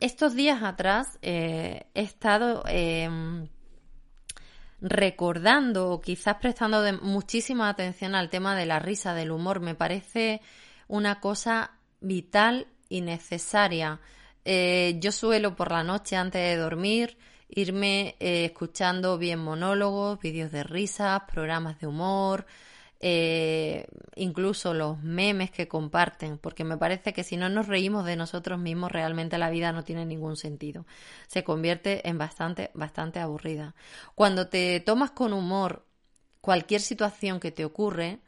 Estos 0.01 0.35
días 0.35 0.63
atrás 0.63 1.19
eh, 1.23 1.87
he 1.95 2.03
estado 2.03 2.65
em, 2.67 3.49
recordando 4.81 5.91
o 5.91 6.01
quizás 6.01 6.37
prestando 6.37 6.83
muchísima 7.03 7.69
atención 7.69 8.15
al 8.15 8.29
tema 8.29 8.57
de 8.57 8.67
la 8.67 8.81
risa, 8.81 9.15
del 9.15 9.31
humor. 9.31 9.61
Me 9.61 9.75
parece 9.75 10.41
una 10.93 11.21
cosa 11.21 11.79
vital 12.01 12.67
y 12.91 13.01
necesaria. 13.01 13.99
Eh, 14.45 14.99
yo 15.01 15.11
suelo 15.11 15.57
por 15.57 15.71
la 15.73 15.83
noche 15.83 16.17
antes 16.17 16.43
de 16.43 16.57
dormir 16.57 17.17
irme 17.49 18.17
eh, 18.21 18.45
escuchando 18.47 19.17
bien 19.17 19.39
monólogos, 19.39 20.21
vídeos 20.21 20.53
de 20.53 20.65
risas, 20.65 21.23
programas 21.33 21.81
de 21.81 21.87
humor, 21.87 22.45
eh, 23.01 23.87
incluso 24.17 24.75
los 24.75 25.03
memes 25.03 25.51
que 25.51 25.67
comparten, 25.67 26.37
porque 26.37 26.63
me 26.63 26.77
parece 26.77 27.15
que 27.15 27.25
si 27.25 27.39
no 27.39 27.49
nos 27.49 27.69
reímos 27.69 28.05
de 28.05 28.17
nosotros 28.17 28.59
mismos, 28.59 28.93
realmente 28.93 29.39
la 29.39 29.49
vida 29.49 29.73
no 29.73 29.85
tiene 29.85 30.05
ningún 30.05 30.37
sentido. 30.37 30.85
Se 31.27 31.43
convierte 31.43 32.07
en 32.07 32.19
bastante, 32.19 32.71
bastante 32.75 33.19
aburrida. 33.19 33.75
Cuando 34.15 34.49
te 34.49 34.81
tomas 34.81 35.13
con 35.13 35.33
humor 35.33 35.87
cualquier 36.43 36.83
situación 36.83 37.41
que 37.41 37.51
te 37.51 37.65
ocurre, 37.65 38.21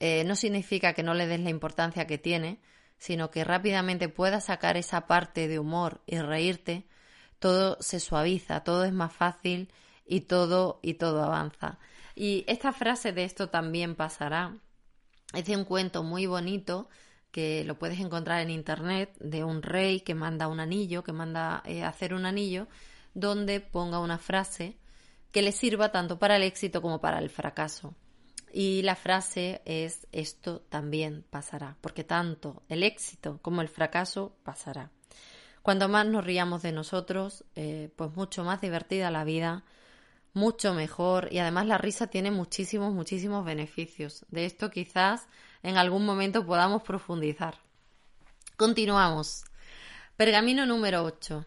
eh, 0.00 0.24
no 0.24 0.36
significa 0.36 0.92
que 0.92 1.02
no 1.02 1.14
le 1.14 1.26
des 1.26 1.40
la 1.40 1.50
importancia 1.50 2.06
que 2.06 2.18
tiene, 2.18 2.60
sino 2.98 3.30
que 3.30 3.44
rápidamente 3.44 4.08
puedas 4.08 4.44
sacar 4.46 4.76
esa 4.76 5.06
parte 5.06 5.48
de 5.48 5.58
humor 5.58 6.02
y 6.06 6.18
reírte, 6.18 6.86
todo 7.38 7.76
se 7.80 8.00
suaviza, 8.00 8.64
todo 8.64 8.84
es 8.84 8.92
más 8.92 9.12
fácil 9.12 9.70
y 10.06 10.22
todo 10.22 10.80
y 10.82 10.94
todo 10.94 11.22
avanza. 11.22 11.78
Y 12.14 12.44
esta 12.46 12.72
frase 12.72 13.12
de 13.12 13.24
esto 13.24 13.48
también 13.50 13.94
pasará 13.94 14.54
es 15.34 15.44
de 15.44 15.56
un 15.56 15.64
cuento 15.64 16.02
muy 16.02 16.26
bonito 16.26 16.88
que 17.30 17.64
lo 17.64 17.78
puedes 17.78 18.00
encontrar 18.00 18.40
en 18.40 18.50
internet 18.50 19.14
de 19.20 19.44
un 19.44 19.62
rey 19.62 20.00
que 20.00 20.14
manda 20.14 20.48
un 20.48 20.60
anillo, 20.60 21.04
que 21.04 21.12
manda 21.12 21.62
eh, 21.66 21.84
hacer 21.84 22.14
un 22.14 22.24
anillo 22.24 22.68
donde 23.12 23.60
ponga 23.60 23.98
una 23.98 24.18
frase 24.18 24.78
que 25.32 25.42
le 25.42 25.52
sirva 25.52 25.92
tanto 25.92 26.18
para 26.18 26.36
el 26.36 26.42
éxito 26.42 26.80
como 26.80 27.00
para 27.00 27.18
el 27.18 27.28
fracaso. 27.28 27.94
Y 28.58 28.80
la 28.80 28.96
frase 28.96 29.60
es 29.66 30.06
esto 30.12 30.62
también 30.70 31.26
pasará, 31.28 31.76
porque 31.82 32.04
tanto 32.04 32.62
el 32.70 32.84
éxito 32.84 33.38
como 33.42 33.60
el 33.60 33.68
fracaso 33.68 34.34
pasará. 34.44 34.90
Cuanto 35.60 35.90
más 35.90 36.06
nos 36.06 36.24
riamos 36.24 36.62
de 36.62 36.72
nosotros, 36.72 37.44
eh, 37.54 37.90
pues 37.96 38.16
mucho 38.16 38.44
más 38.44 38.62
divertida 38.62 39.10
la 39.10 39.24
vida, 39.24 39.66
mucho 40.32 40.72
mejor 40.72 41.28
y 41.30 41.38
además 41.38 41.66
la 41.66 41.76
risa 41.76 42.06
tiene 42.06 42.30
muchísimos, 42.30 42.94
muchísimos 42.94 43.44
beneficios. 43.44 44.24
De 44.30 44.46
esto 44.46 44.70
quizás 44.70 45.28
en 45.62 45.76
algún 45.76 46.06
momento 46.06 46.46
podamos 46.46 46.82
profundizar. 46.82 47.58
Continuamos. 48.56 49.44
Pergamino 50.16 50.64
número 50.64 51.04
8. 51.04 51.44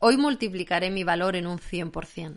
Hoy 0.00 0.18
multiplicaré 0.18 0.90
mi 0.90 1.02
valor 1.02 1.34
en 1.34 1.46
un 1.46 1.58
100%. 1.58 2.36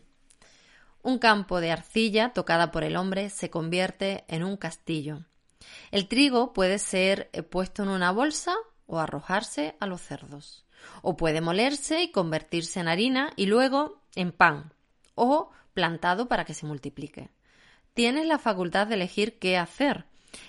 Un 1.06 1.20
campo 1.20 1.62
de 1.62 1.72
arcilla 1.72 2.34
tocada 2.34 2.72
por 2.72 2.84
el 2.84 2.96
hombre 2.96 3.30
se 3.30 3.52
convierte 3.52 4.26
en 4.28 4.44
un 4.44 4.58
castillo. 4.58 5.20
El 5.92 6.08
trigo 6.08 6.52
puede 6.52 6.80
ser 6.80 7.30
eh, 7.32 7.44
puesto 7.44 7.84
en 7.84 7.90
una 7.90 8.12
bolsa 8.12 8.56
o 8.88 8.98
arrojarse 8.98 9.76
a 9.80 9.86
los 9.86 10.02
cerdos. 10.02 10.66
O 11.04 11.16
puede 11.16 11.42
molerse 11.42 12.02
y 12.02 12.12
convertirse 12.12 12.80
en 12.80 12.88
harina 12.88 13.30
y 13.36 13.46
luego 13.46 14.02
en 14.16 14.32
pan. 14.32 14.74
O 15.14 15.52
plantado 15.76 16.28
para 16.28 16.44
que 16.44 16.56
se 16.56 16.66
multiplique. 16.66 17.30
Tienes 17.94 18.26
la 18.26 18.40
facultad 18.40 18.88
de 18.88 18.96
elegir 18.96 19.38
qué 19.38 19.60
hacer 19.60 20.06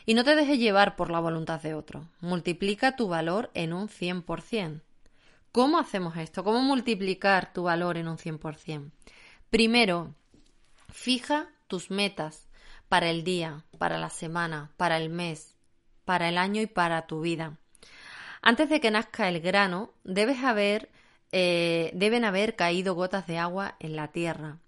y 0.06 0.14
no 0.14 0.24
te 0.24 0.36
dejes 0.36 0.58
llevar 0.58 0.96
por 0.96 1.10
la 1.10 1.20
voluntad 1.20 1.60
de 1.60 1.74
otro. 1.74 2.08
Multiplica 2.20 2.96
tu 2.96 3.08
valor 3.08 3.50
en 3.52 3.74
un 3.74 3.88
100%. 3.88 4.80
¿Cómo 5.52 5.78
hacemos 5.78 6.16
esto? 6.16 6.42
¿Cómo 6.42 6.62
multiplicar 6.62 7.52
tu 7.52 7.64
valor 7.64 7.98
en 7.98 8.08
un 8.08 8.16
100%? 8.16 8.90
Primero, 9.50 10.14
fija 10.96 11.50
tus 11.66 11.90
metas 11.90 12.48
para 12.88 13.10
el 13.10 13.22
día, 13.22 13.64
para 13.78 13.98
la 13.98 14.10
semana, 14.10 14.72
para 14.76 14.96
el 14.96 15.10
mes, 15.10 15.54
para 16.04 16.28
el 16.28 16.38
año 16.38 16.62
y 16.62 16.66
para 16.66 17.06
tu 17.06 17.20
vida. 17.20 17.58
Antes 18.40 18.70
de 18.70 18.80
que 18.80 18.90
nazca 18.90 19.28
el 19.28 19.40
grano, 19.40 19.92
debes 20.04 20.42
haber, 20.42 20.90
eh, 21.32 21.90
deben 21.94 22.24
haber 22.24 22.56
caído 22.56 22.94
gotas 22.94 23.26
de 23.26 23.38
agua 23.38 23.76
en 23.78 23.94
la 23.94 24.08
tierra. 24.08 24.58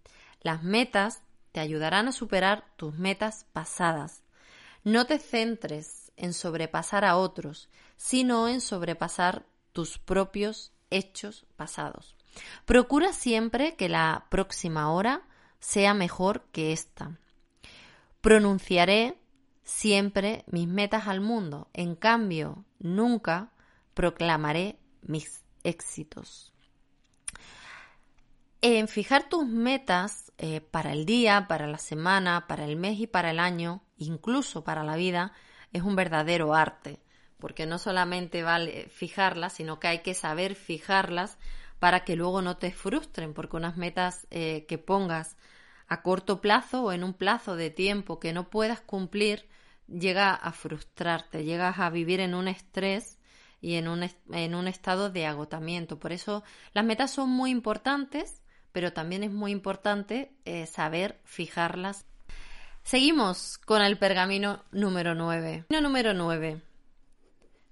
Las 0.43 0.63
metas 0.63 1.23
te 1.53 1.61
ayudarán 1.61 2.09
a 2.09 2.13
superar 2.13 2.65
tus 2.77 2.95
metas 2.95 3.47
pasadas. 3.53 4.23
No 4.85 5.07
te 5.07 5.19
centres 5.19 6.13
en 6.17 6.35
sobrepasar 6.35 7.05
a 7.05 7.17
otros, 7.17 7.71
sino 7.97 8.49
en 8.49 8.61
sobrepasar 8.61 9.47
tus 9.73 9.99
propios 9.99 10.73
hechos 10.91 11.47
pasados. 11.57 12.17
Procura 12.67 13.13
siempre 13.13 13.77
que 13.77 13.89
la 13.89 14.27
próxima 14.29 14.93
hora 14.93 15.23
sea 15.61 15.95
mejor 15.95 16.47
que 16.53 16.73
esta. 16.73 17.19
Pronunciaré 18.21 19.19
siempre 19.63 20.45
mis 20.47 20.67
metas 20.67 21.09
al 21.09 21.21
mundo, 21.21 21.69
en 21.73 21.95
cambio, 21.95 22.65
nunca 22.79 23.53
proclamaré 23.95 24.79
mis 25.03 25.45
éxitos. 25.63 26.53
En 28.61 28.89
fijar 28.89 29.29
tus 29.29 29.47
metas 29.47 30.33
eh, 30.39 30.61
para 30.61 30.93
el 30.93 31.07
día, 31.07 31.47
para 31.49 31.67
la 31.67 31.79
semana, 31.79 32.47
para 32.49 32.65
el 32.65 32.77
mes 32.77 32.99
y 32.99 33.07
para 33.07 33.31
el 33.31 33.39
año, 33.39 33.83
incluso 33.97 34.65
para 34.65 34.83
la 34.83 34.97
vida, 34.97 35.33
es 35.73 35.83
un 35.83 35.95
verdadero 35.95 36.55
arte, 36.55 37.01
porque 37.39 37.67
no 37.67 37.79
solamente 37.79 38.43
vale 38.43 38.89
fijarlas, 38.89 39.53
sino 39.53 39.79
que 39.79 39.89
hay 39.89 39.99
que 40.01 40.15
saber 40.15 40.55
fijarlas 40.57 41.39
para 41.79 42.05
que 42.05 42.17
luego 42.17 42.43
no 42.43 42.57
te 42.57 42.73
frustren, 42.73 43.35
porque 43.35 43.57
unas 43.57 43.77
metas 43.77 44.27
eh, 44.31 44.67
que 44.67 44.79
pongas 44.79 45.37
a 45.89 46.03
corto 46.03 46.41
plazo 46.41 46.85
o 46.85 46.93
en 46.93 47.03
un 47.03 47.15
plazo 47.15 47.57
de 47.57 47.71
tiempo 47.71 48.21
que 48.21 48.33
no 48.33 48.51
puedas 48.51 48.81
cumplir, 48.81 49.49
llega 49.89 50.35
a 50.35 50.53
frustrarte, 50.53 51.45
llegas 51.45 51.79
a 51.79 51.91
vivir 51.91 52.21
en 52.21 52.35
un 52.35 52.49
estrés 52.49 53.19
y 53.61 53.75
en 53.75 53.89
un, 53.89 54.09
en 54.31 54.55
un 54.55 54.69
estado 54.69 55.11
de 55.11 55.27
agotamiento. 55.27 55.99
Por 55.99 56.13
eso 56.13 56.45
las 56.75 56.85
metas 56.85 57.11
son 57.11 57.31
muy 57.31 57.51
importantes, 57.51 58.43
pero 58.73 58.93
también 58.93 59.25
es 59.25 59.33
muy 59.33 59.51
importante 59.51 60.33
eh, 60.45 60.67
saber 60.67 61.21
fijarlas. 61.25 62.07
Seguimos 62.83 63.59
con 63.59 63.83
el 63.83 63.99
pergamino 63.99 64.65
número 64.71 65.15
9. 65.15 65.67
Número 65.69 66.15
9. 66.15 66.63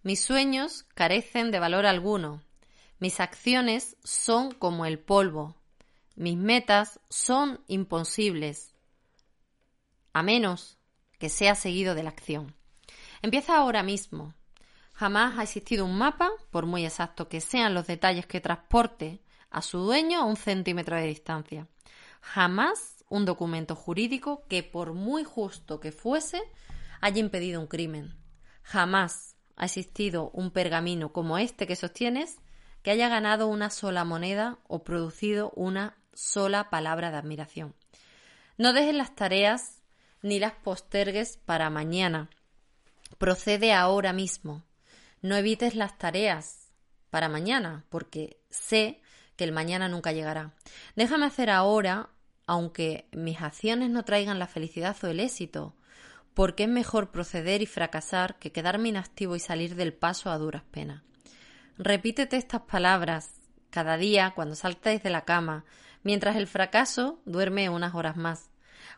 Mis 0.02 0.20
sueños 0.20 0.84
carecen 0.94 1.50
de 1.50 1.58
valor 1.58 1.86
alguno. 1.86 2.42
Mis 2.98 3.20
acciones 3.20 3.96
son 4.04 4.52
como 4.52 4.86
el 4.86 4.98
polvo. 4.98 5.56
Mis 6.16 6.38
metas 6.38 6.98
son 7.10 7.60
imposibles. 7.68 8.74
A 10.14 10.22
menos 10.22 10.78
que 11.18 11.28
sea 11.28 11.54
seguido 11.54 11.94
de 11.94 12.02
la 12.02 12.08
acción. 12.08 12.54
Empieza 13.20 13.58
ahora 13.58 13.82
mismo. 13.82 14.32
Jamás 14.94 15.38
ha 15.38 15.42
existido 15.42 15.84
un 15.84 15.98
mapa, 15.98 16.30
por 16.50 16.64
muy 16.64 16.86
exacto 16.86 17.28
que 17.28 17.42
sean 17.42 17.74
los 17.74 17.86
detalles 17.86 18.26
que 18.26 18.40
transporte, 18.40 19.20
a 19.50 19.60
su 19.60 19.78
dueño 19.78 20.20
a 20.20 20.24
un 20.24 20.36
centímetro 20.36 20.96
de 20.96 21.06
distancia. 21.06 21.68
Jamás 22.22 23.04
un 23.10 23.26
documento 23.26 23.74
jurídico 23.74 24.46
que, 24.48 24.62
por 24.62 24.94
muy 24.94 25.22
justo 25.22 25.80
que 25.80 25.92
fuese, 25.92 26.42
haya 27.02 27.20
impedido 27.20 27.60
un 27.60 27.66
crimen. 27.66 28.16
Jamás 28.62 29.36
ha 29.54 29.66
existido 29.66 30.30
un 30.30 30.50
pergamino 30.50 31.12
como 31.12 31.36
este 31.36 31.66
que 31.66 31.76
sostienes 31.76 32.38
que 32.82 32.90
haya 32.90 33.08
ganado 33.10 33.48
una 33.48 33.68
sola 33.68 34.04
moneda 34.04 34.58
o 34.66 34.82
producido 34.82 35.50
una 35.56 35.98
sola 36.16 36.70
palabra 36.70 37.10
de 37.10 37.18
admiración. 37.18 37.74
No 38.58 38.72
dejes 38.72 38.94
las 38.94 39.14
tareas 39.14 39.82
ni 40.22 40.40
las 40.40 40.54
postergues 40.54 41.36
para 41.36 41.70
mañana. 41.70 42.30
Procede 43.18 43.72
ahora 43.72 44.12
mismo. 44.12 44.64
No 45.22 45.36
evites 45.36 45.74
las 45.74 45.98
tareas 45.98 46.72
para 47.10 47.28
mañana, 47.28 47.84
porque 47.90 48.40
sé 48.50 49.00
que 49.36 49.44
el 49.44 49.52
mañana 49.52 49.88
nunca 49.88 50.12
llegará. 50.12 50.54
Déjame 50.96 51.26
hacer 51.26 51.50
ahora, 51.50 52.10
aunque 52.46 53.08
mis 53.12 53.40
acciones 53.40 53.90
no 53.90 54.04
traigan 54.04 54.38
la 54.38 54.46
felicidad 54.46 54.96
o 55.02 55.06
el 55.08 55.20
éxito, 55.20 55.74
porque 56.34 56.64
es 56.64 56.68
mejor 56.68 57.10
proceder 57.10 57.62
y 57.62 57.66
fracasar 57.66 58.38
que 58.38 58.52
quedarme 58.52 58.88
inactivo 58.88 59.36
y 59.36 59.40
salir 59.40 59.74
del 59.74 59.94
paso 59.94 60.30
a 60.30 60.38
duras 60.38 60.62
penas. 60.70 61.02
Repítete 61.78 62.36
estas 62.36 62.62
palabras 62.62 63.30
cada 63.70 63.96
día 63.96 64.32
cuando 64.34 64.54
saltes 64.54 65.02
de 65.02 65.10
la 65.10 65.24
cama, 65.24 65.64
mientras 66.06 66.36
el 66.36 66.46
fracaso 66.46 67.18
duerme 67.24 67.68
unas 67.68 67.96
horas 67.96 68.16
más. 68.16 68.48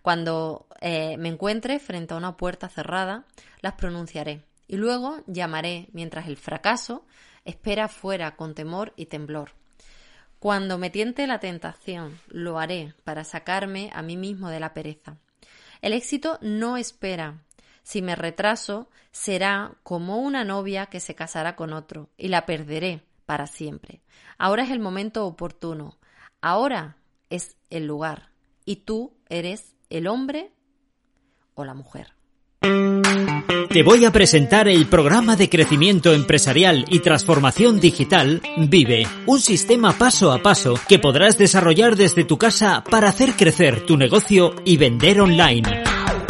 Cuando 0.03 0.67
eh, 0.83 1.17
me 1.17 1.31
encuentre 1.31 1.79
frente 1.79 2.13
a 2.13 2.19
una 2.19 2.37
puerta 2.37 2.69
cerrada, 2.69 3.25
las 3.63 3.77
pronunciaré 3.77 4.45
y 4.67 4.77
luego 4.77 5.25
llamaré 5.27 5.89
mientras 5.93 6.27
el 6.27 6.37
fracaso 6.37 7.07
espera 7.47 7.89
fuera 7.89 8.37
con 8.37 8.55
temor 8.55 8.93
y 8.95 9.07
temblor. 9.07 9.53
Cuando 10.39 10.77
me 10.77 10.91
tiente 10.91 11.27
la 11.27 11.41
tentación, 11.41 12.21
lo 12.29 12.59
haré 12.59 12.93
para 13.05 13.25
sacarme 13.25 13.91
a 13.95 14.03
mí 14.03 14.19
mismo 14.19 14.51
de 14.51 14.61
la 14.61 14.75
pereza. 14.75 15.17
El 15.81 15.95
éxito 15.95 16.39
no 16.43 16.77
espera. 16.77 17.43
Si 17.83 18.03
me 18.03 18.17
retraso, 18.17 18.91
será 19.13 19.73
como 19.83 20.19
una 20.19 20.45
novia 20.45 20.87
que 20.87 21.01
se 21.01 21.15
casará 21.15 21.57
con 21.57 21.73
otro 21.73 22.11
y 22.19 22.29
la 22.29 22.45
perderé 22.45 23.01
para 23.25 23.47
siempre. 23.47 24.03
Ahora 24.37 24.65
es 24.65 24.71
el 24.71 24.79
momento 24.79 25.25
oportuno. 25.25 25.97
Ahora 26.43 26.98
es 27.31 27.57
el 27.71 27.87
lugar. 27.87 28.31
Y 28.65 28.77
tú 28.77 29.13
eres 29.29 29.75
el 29.91 30.07
hombre 30.07 30.51
o 31.55 31.65
la 31.65 31.75
mujer. 31.75 32.09
Te 33.71 33.83
voy 33.83 34.05
a 34.05 34.11
presentar 34.11 34.67
el 34.67 34.87
programa 34.87 35.37
de 35.37 35.49
crecimiento 35.49 36.13
empresarial 36.13 36.85
y 36.89 37.01
transformación 37.01 37.81
digital 37.81 38.43
Vive, 38.57 39.07
un 39.27 39.41
sistema 39.41 39.93
paso 39.93 40.33
a 40.33 40.43
paso 40.43 40.75
que 40.89 40.99
podrás 40.99 41.39
desarrollar 41.39 41.95
desde 41.95 42.25
tu 42.25 42.39
casa 42.39 42.83
para 42.91 43.09
hacer 43.09 43.35
crecer 43.35 43.87
tu 43.87 43.97
negocio 43.97 44.55
y 44.65 44.77
vender 44.77 45.21
online. 45.21 45.98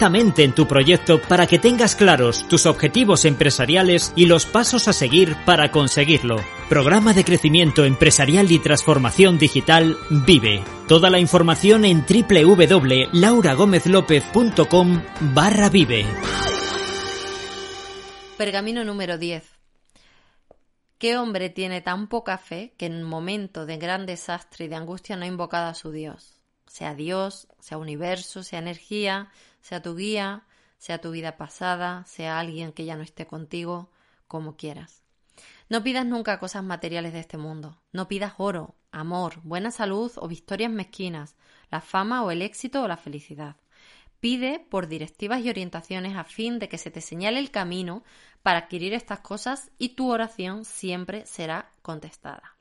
en 0.00 0.52
tu 0.52 0.66
proyecto 0.66 1.22
para 1.22 1.46
que 1.46 1.58
tengas 1.58 1.96
claros 1.96 2.46
tus 2.48 2.66
objetivos 2.66 3.24
empresariales 3.24 4.12
y 4.16 4.26
los 4.26 4.44
pasos 4.44 4.86
a 4.88 4.92
seguir 4.92 5.34
para 5.46 5.70
conseguirlo. 5.70 6.36
Programa 6.68 7.14
de 7.14 7.24
crecimiento 7.24 7.84
empresarial 7.84 8.50
y 8.50 8.58
transformación 8.58 9.38
digital 9.38 9.96
Vive. 10.10 10.64
Toda 10.88 11.10
la 11.10 11.20
información 11.20 11.84
en 11.84 12.04
www.lauragomezlopez.com 12.04 15.02
barra 15.32 15.68
Vive. 15.68 16.04
Pergamino 18.36 18.82
número 18.84 19.16
10. 19.16 19.44
¿Qué 20.98 21.16
hombre 21.16 21.50
tiene 21.50 21.80
tan 21.80 22.08
poca 22.08 22.36
fe 22.38 22.74
que 22.76 22.86
en 22.86 22.96
un 22.96 23.04
momento 23.04 23.64
de 23.64 23.78
gran 23.78 24.06
desastre 24.06 24.64
y 24.64 24.68
de 24.68 24.74
angustia 24.76 25.14
no 25.16 25.22
ha 25.24 25.28
invocado 25.28 25.68
a 25.68 25.74
su 25.74 25.92
Dios? 25.92 26.40
sea 26.74 26.96
Dios, 26.96 27.46
sea 27.60 27.78
universo, 27.78 28.42
sea 28.42 28.58
energía, 28.58 29.30
sea 29.64 29.80
tu 29.80 29.96
guía, 29.96 30.44
sea 30.76 31.00
tu 31.00 31.10
vida 31.10 31.38
pasada, 31.38 32.04
sea 32.04 32.38
alguien 32.38 32.72
que 32.72 32.84
ya 32.84 32.96
no 32.96 33.02
esté 33.02 33.26
contigo, 33.26 33.90
como 34.28 34.56
quieras. 34.56 35.02
No 35.70 35.82
pidas 35.82 36.04
nunca 36.04 36.38
cosas 36.38 36.62
materiales 36.62 37.14
de 37.14 37.20
este 37.20 37.38
mundo. 37.38 37.80
No 37.90 38.06
pidas 38.06 38.34
oro, 38.36 38.74
amor, 38.92 39.40
buena 39.42 39.70
salud 39.70 40.12
o 40.16 40.28
victorias 40.28 40.70
mezquinas, 40.70 41.34
la 41.70 41.80
fama 41.80 42.24
o 42.24 42.30
el 42.30 42.42
éxito 42.42 42.82
o 42.82 42.88
la 42.88 42.98
felicidad. 42.98 43.56
Pide 44.20 44.60
por 44.60 44.86
directivas 44.86 45.40
y 45.40 45.48
orientaciones 45.48 46.14
a 46.14 46.24
fin 46.24 46.58
de 46.58 46.68
que 46.68 46.76
se 46.76 46.90
te 46.90 47.00
señale 47.00 47.38
el 47.38 47.50
camino 47.50 48.04
para 48.42 48.58
adquirir 48.58 48.92
estas 48.92 49.20
cosas 49.20 49.70
y 49.78 49.96
tu 49.96 50.12
oración 50.12 50.66
siempre 50.66 51.24
será 51.24 51.70
contestada. 51.80 52.54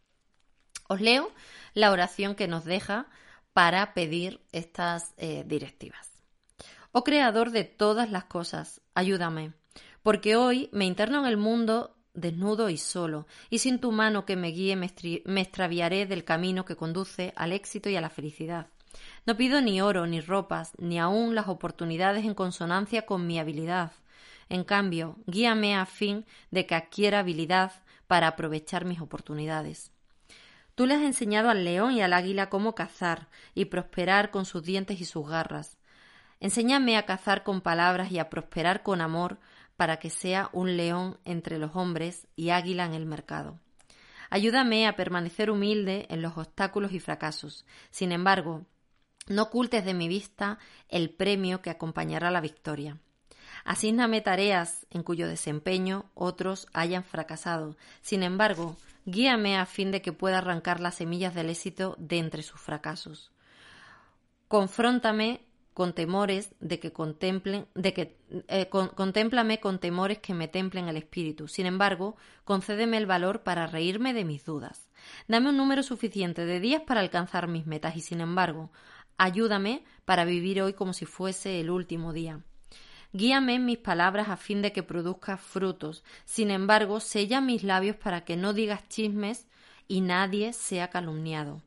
Os 0.88 1.02
leo 1.02 1.30
la 1.74 1.92
oración 1.92 2.36
que 2.36 2.48
nos 2.48 2.64
deja 2.64 3.08
para 3.52 3.94
pedir 3.94 4.40
estas 4.54 5.14
eh, 5.18 5.44
directivas. 5.46 6.13
Oh 6.96 7.04
Creador 7.04 7.50
de 7.50 7.64
todas 7.64 8.12
las 8.12 8.26
cosas, 8.26 8.80
ayúdame, 8.94 9.54
porque 10.04 10.36
hoy 10.36 10.70
me 10.72 10.86
interno 10.86 11.22
en 11.22 11.26
el 11.26 11.38
mundo 11.38 11.98
desnudo 12.14 12.70
y 12.70 12.78
solo, 12.78 13.26
y 13.50 13.58
sin 13.58 13.80
tu 13.80 13.92
mano 13.92 14.28
que 14.28 14.36
me 14.36 14.50
guíe 14.50 14.76
me, 14.76 14.86
extraviaré 15.42 16.06
del 16.06 16.24
camino 16.24 16.66
que 16.66 16.76
conduce 16.76 17.34
al 17.36 17.52
éxito 17.52 17.90
y 17.90 17.96
a 17.96 18.02
la 18.02 18.12
felicidad. 18.12 18.68
No 19.26 19.36
pido 19.36 19.60
ni 19.60 19.82
oro, 19.82 20.06
ni 20.06 20.22
ropas, 20.22 20.74
ni 20.78 21.00
aun 21.00 21.34
las 21.34 21.48
oportunidades 21.48 22.26
en 22.26 22.36
consonancia 22.36 23.08
con 23.08 23.26
mi 23.26 23.40
habilidad. 23.40 23.94
En 24.48 24.64
cambio, 24.64 25.16
guíame 25.26 25.76
a 25.76 25.88
fin 25.88 26.28
de 26.52 26.68
que 26.68 26.76
adquiera 26.76 27.22
habilidad 27.22 27.72
para 28.06 28.28
aprovechar 28.28 28.86
mis 28.86 29.02
oportunidades. 29.02 29.92
Tú 30.76 30.86
le 30.86 30.94
has 30.94 31.02
enseñado 31.02 31.50
al 31.50 31.66
león 31.66 31.94
y 31.94 32.04
al 32.04 32.14
águila 32.14 32.50
cómo 32.50 32.76
cazar 32.76 33.30
y 33.56 33.66
prosperar 33.66 34.30
con 34.30 34.46
sus 34.46 34.62
dientes 34.62 35.02
y 35.02 35.06
sus 35.06 35.28
garras. 35.28 35.80
Enséñame 36.44 36.98
a 36.98 37.06
cazar 37.06 37.44
con 37.44 37.62
palabras 37.62 38.12
y 38.12 38.20
a 38.20 38.30
prosperar 38.30 38.84
con 38.84 39.02
amor 39.02 39.40
para 39.78 39.98
que 39.98 40.10
sea 40.10 40.50
un 40.52 40.78
león 40.78 41.18
entre 41.26 41.58
los 41.58 41.76
hombres 41.76 42.28
y 42.36 42.50
águila 42.50 42.86
en 42.86 42.94
el 42.94 43.06
mercado. 43.06 43.60
Ayúdame 44.30 44.88
a 44.88 44.96
permanecer 44.96 45.50
humilde 45.50 46.06
en 46.10 46.22
los 46.22 46.38
obstáculos 46.38 46.92
y 46.92 47.00
fracasos. 47.00 47.66
Sin 47.90 48.12
embargo, 48.12 48.66
no 49.28 49.44
ocultes 49.44 49.86
de 49.86 49.94
mi 49.94 50.08
vista 50.08 50.60
el 50.90 51.10
premio 51.10 51.62
que 51.62 51.70
acompañará 51.70 52.30
la 52.30 52.42
victoria. 52.42 53.00
Asígname 53.64 54.22
tareas 54.22 54.86
en 54.92 55.02
cuyo 55.04 55.28
desempeño 55.28 56.12
otros 56.14 56.68
hayan 56.74 57.04
fracasado. 57.04 57.78
Sin 58.02 58.22
embargo, 58.22 58.76
Guíame 59.06 59.58
a 59.58 59.66
fin 59.66 59.92
de 59.92 60.02
que 60.02 60.14
pueda 60.14 60.38
arrancar 60.38 60.80
las 60.80 60.96
semillas 60.96 61.36
del 61.36 61.50
éxito 61.50 61.96
de 62.00 62.20
entre 62.20 62.42
sus 62.42 62.60
fracasos. 62.60 63.32
Confróntame 64.48 65.42
con 65.74 65.94
temores 65.94 66.54
de 66.60 66.80
que 66.80 66.92
contemplen, 66.92 67.68
de 67.74 67.94
que 67.94 68.18
eh, 68.48 68.70
contémplame 68.70 69.60
con 69.60 69.80
temores 69.80 70.20
que 70.20 70.34
me 70.34 70.48
templen 70.48 70.88
el 70.88 70.98
espíritu. 70.98 71.48
Sin 71.48 71.66
embargo, 71.66 72.16
concédeme 72.44 72.98
el 72.98 73.06
valor 73.06 73.42
para 73.42 73.68
reírme 73.68 74.14
de 74.14 74.24
mis 74.24 74.46
dudas. 74.46 74.90
Dame 75.28 75.50
un 75.50 75.58
número 75.58 75.84
suficiente 75.84 76.46
de 76.46 76.60
días 76.60 76.84
para 76.86 77.00
alcanzar 77.00 77.48
mis 77.48 77.66
metas 77.66 77.96
y 77.96 78.02
sin 78.02 78.22
embargo, 78.22 78.72
ayúdame 79.18 79.84
para 80.06 80.26
vivir 80.26 80.62
hoy 80.62 80.74
como 80.74 80.94
si 80.94 81.06
fuese 81.06 81.60
el 81.60 81.70
último 81.70 82.14
día. 82.14 82.42
Guíame 83.12 83.56
en 83.56 83.66
mis 83.66 83.78
palabras 83.78 84.30
a 84.30 84.38
fin 84.38 84.62
de 84.64 84.72
que 84.74 84.82
produzca 84.82 85.38
frutos. 85.38 86.04
Sin 86.26 86.50
embargo, 86.50 87.00
sella 87.00 87.42
mis 87.42 87.64
labios 87.64 87.96
para 87.96 88.26
que 88.26 88.38
no 88.38 88.54
digas 88.54 88.88
chismes 88.90 89.48
y 89.88 90.02
nadie 90.02 90.54
sea 90.54 90.90
calumniado. 90.90 91.62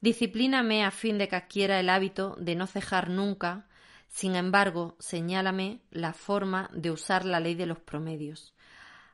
Disciplíname 0.00 0.84
a 0.84 0.90
fin 0.90 1.18
de 1.18 1.28
que 1.28 1.36
adquiera 1.36 1.80
el 1.80 1.90
hábito 1.90 2.36
de 2.38 2.54
no 2.54 2.66
cejar 2.66 3.10
nunca. 3.10 3.66
Sin 4.08 4.36
embargo, 4.36 4.96
señálame 4.98 5.80
la 5.90 6.12
forma 6.12 6.70
de 6.72 6.90
usar 6.90 7.24
la 7.24 7.40
ley 7.40 7.54
de 7.54 7.66
los 7.66 7.80
promedios. 7.80 8.54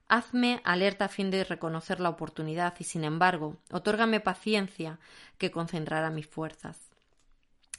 Hazme 0.09 0.61
alerta 0.65 1.07
a 1.07 1.09
fin 1.09 1.31
de 1.31 1.45
reconocer 1.45 2.01
la 2.01 2.11
oportunidad 2.11 2.75
y, 2.79 2.85
sin 2.85 3.05
embargo, 3.05 3.57
otórgame 3.71 4.21
paciencia 4.21 4.99
que 5.39 5.51
concentrará 5.51 6.11
mis 6.11 6.27
fuerzas. 6.27 6.91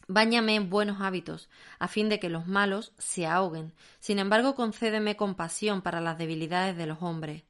Báñame 0.07 0.55
en 0.55 0.69
buenos 0.69 1.01
hábitos, 1.01 1.49
a 1.79 1.87
fin 1.87 2.09
de 2.09 2.19
que 2.19 2.29
los 2.29 2.47
malos 2.47 2.93
se 2.97 3.25
ahoguen. 3.25 3.73
Sin 3.99 4.19
embargo, 4.19 4.55
concédeme 4.55 5.15
compasión 5.15 5.81
para 5.81 6.01
las 6.01 6.17
debilidades 6.17 6.75
de 6.77 6.85
los 6.87 7.01
hombres. 7.01 7.43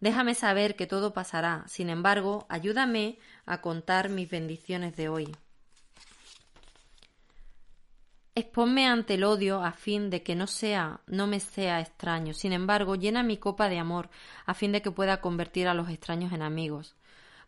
Déjame 0.00 0.34
saber 0.34 0.76
que 0.76 0.86
todo 0.86 1.12
pasará. 1.12 1.64
Sin 1.66 1.90
embargo, 1.90 2.46
ayúdame 2.48 3.18
a 3.46 3.60
contar 3.60 4.08
mis 4.08 4.30
bendiciones 4.30 4.96
de 4.96 5.08
hoy. 5.08 5.36
Exponme 8.38 8.86
ante 8.86 9.14
el 9.14 9.24
odio 9.24 9.64
a 9.64 9.72
fin 9.72 10.10
de 10.10 10.22
que 10.22 10.36
no 10.36 10.46
sea, 10.46 11.00
no 11.08 11.26
me 11.26 11.40
sea 11.40 11.80
extraño. 11.80 12.34
Sin 12.34 12.52
embargo, 12.52 12.94
llena 12.94 13.24
mi 13.24 13.36
copa 13.36 13.68
de 13.68 13.80
amor 13.80 14.10
a 14.46 14.54
fin 14.54 14.70
de 14.70 14.80
que 14.80 14.92
pueda 14.92 15.20
convertir 15.20 15.66
a 15.66 15.74
los 15.74 15.88
extraños 15.88 16.32
en 16.32 16.42
amigos. 16.42 16.94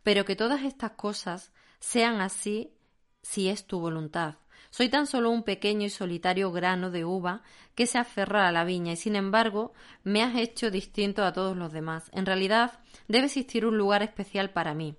Pero 0.02 0.24
que 0.24 0.34
todas 0.34 0.64
estas 0.64 0.92
cosas 0.92 1.52
sean 1.78 2.20
así 2.20 2.74
si 3.22 3.48
es 3.48 3.68
tu 3.68 3.78
voluntad. 3.78 4.39
Soy 4.70 4.88
tan 4.88 5.06
solo 5.06 5.30
un 5.30 5.42
pequeño 5.42 5.87
y 5.87 5.90
solitario 5.90 6.52
grano 6.52 6.90
de 6.90 7.04
uva 7.04 7.42
que 7.74 7.87
se 7.87 7.98
aferra 7.98 8.46
a 8.46 8.52
la 8.52 8.64
viña 8.64 8.92
y 8.92 8.96
sin 8.96 9.16
embargo 9.16 9.72
me 10.04 10.22
has 10.22 10.37
hecho 10.37 10.70
distinto 10.70 11.24
a 11.24 11.33
todos 11.33 11.56
los 11.56 11.72
demás. 11.72 12.11
En 12.12 12.24
realidad 12.24 12.78
debe 13.09 13.26
existir 13.26 13.66
un 13.66 13.76
lugar 13.76 14.02
especial 14.02 14.50
para 14.50 14.74
mí. 14.74 14.96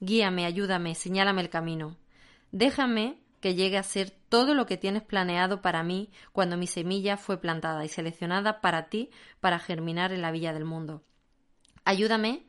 Guíame, 0.00 0.44
ayúdame, 0.44 0.96
señálame 0.96 1.42
el 1.42 1.50
camino. 1.50 1.96
Déjame 2.50 3.22
que 3.40 3.54
llegue 3.54 3.78
a 3.78 3.82
ser 3.82 4.10
todo 4.10 4.54
lo 4.54 4.66
que 4.66 4.76
tienes 4.76 5.02
planeado 5.02 5.62
para 5.62 5.82
mí 5.82 6.10
cuando 6.32 6.56
mi 6.56 6.66
semilla 6.66 7.16
fue 7.16 7.40
plantada 7.40 7.84
y 7.84 7.88
seleccionada 7.88 8.60
para 8.60 8.88
ti 8.88 9.10
para 9.40 9.58
germinar 9.58 10.12
en 10.12 10.22
la 10.22 10.32
villa 10.32 10.52
del 10.52 10.64
mundo. 10.64 11.02
Ayúdame 11.84 12.46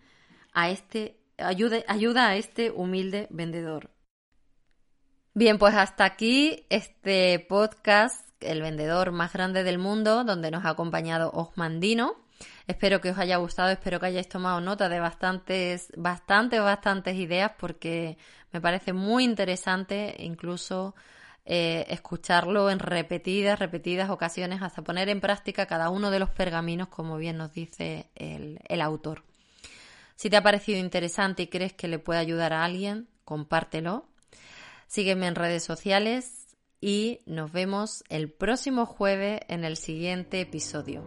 a 0.54 0.70
este 0.70 1.20
ayuda 1.38 2.28
a 2.28 2.36
este 2.36 2.72
humilde 2.72 3.28
vendedor. 3.32 3.93
Bien, 5.36 5.58
pues 5.58 5.74
hasta 5.74 6.06
aquí 6.06 6.64
este 6.70 7.40
podcast, 7.50 8.24
el 8.40 8.62
vendedor 8.62 9.12
más 9.12 9.34
grande 9.34 9.64
del 9.64 9.80
mundo, 9.80 10.24
donde 10.24 10.52
nos 10.52 10.64
ha 10.64 10.70
acompañado 10.70 11.32
Osmandino. 11.32 12.14
Espero 12.68 13.02
que 13.02 13.10
os 13.10 13.18
haya 13.18 13.38
gustado, 13.38 13.72
espero 13.72 14.00
que 14.00 14.06
hayáis 14.06 14.30
tomado 14.30 14.62
nota 14.62 14.90
de 14.90 15.00
bastantes, 15.00 15.92
bastantes, 15.98 16.62
bastantes 16.62 17.16
ideas, 17.16 17.52
porque 17.58 18.16
me 18.52 18.62
parece 18.62 18.94
muy 18.94 19.24
interesante 19.24 20.16
incluso 20.20 20.94
eh, 21.46 21.88
escucharlo 21.90 22.70
en 22.70 22.78
repetidas, 22.78 23.58
repetidas 23.58 24.12
ocasiones 24.12 24.62
hasta 24.62 24.84
poner 24.84 25.10
en 25.10 25.20
práctica 25.20 25.66
cada 25.66 25.90
uno 25.90 26.12
de 26.12 26.20
los 26.20 26.30
pergaminos, 26.30 26.90
como 26.90 27.18
bien 27.18 27.38
nos 27.38 27.52
dice 27.52 28.08
el, 28.14 28.60
el 28.68 28.82
autor. 28.82 29.24
Si 30.16 30.30
te 30.30 30.38
ha 30.38 30.44
parecido 30.44 30.78
interesante 30.78 31.42
y 31.42 31.48
crees 31.48 31.74
que 31.74 31.88
le 31.88 31.98
puede 31.98 32.20
ayudar 32.20 32.54
a 32.54 32.64
alguien, 32.64 33.08
compártelo 33.26 34.13
Sígueme 34.94 35.26
en 35.26 35.34
redes 35.34 35.64
sociales 35.64 36.46
y 36.80 37.22
nos 37.26 37.52
vemos 37.52 38.04
el 38.10 38.30
próximo 38.30 38.86
jueves 38.86 39.40
en 39.48 39.64
el 39.64 39.76
siguiente 39.76 40.40
episodio. 40.40 41.04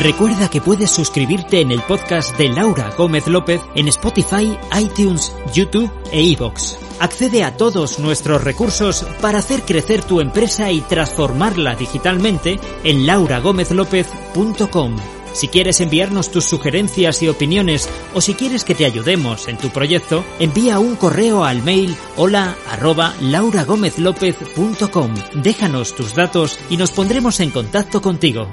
Recuerda 0.00 0.48
que 0.48 0.62
puedes 0.62 0.90
suscribirte 0.90 1.60
en 1.60 1.70
el 1.70 1.82
podcast 1.82 2.34
de 2.38 2.48
Laura 2.48 2.94
Gómez 2.96 3.26
López 3.26 3.60
en 3.74 3.88
Spotify, 3.88 4.56
iTunes, 4.80 5.34
YouTube 5.52 5.92
e 6.12 6.22
iVoox. 6.22 6.78
Accede 6.98 7.44
a 7.44 7.58
todos 7.58 7.98
nuestros 7.98 8.42
recursos 8.42 9.02
para 9.20 9.40
hacer 9.40 9.60
crecer 9.64 10.02
tu 10.02 10.22
empresa 10.22 10.72
y 10.72 10.80
transformarla 10.80 11.74
digitalmente 11.74 12.58
en 12.84 13.04
lauragomezlopez.com. 13.04 15.19
Si 15.32 15.48
quieres 15.48 15.80
enviarnos 15.80 16.30
tus 16.30 16.44
sugerencias 16.44 17.22
y 17.22 17.28
opiniones 17.28 17.88
o 18.14 18.20
si 18.20 18.34
quieres 18.34 18.64
que 18.64 18.74
te 18.74 18.84
ayudemos 18.84 19.48
en 19.48 19.56
tu 19.56 19.70
proyecto, 19.70 20.24
envía 20.38 20.78
un 20.78 20.96
correo 20.96 21.44
al 21.44 21.62
mail 21.62 21.96
hola 22.16 22.56
arroba 22.68 23.14
lauragomezlopez.com. 23.20 25.14
Déjanos 25.42 25.94
tus 25.94 26.14
datos 26.14 26.58
y 26.68 26.76
nos 26.76 26.90
pondremos 26.90 27.40
en 27.40 27.50
contacto 27.50 28.02
contigo. 28.02 28.48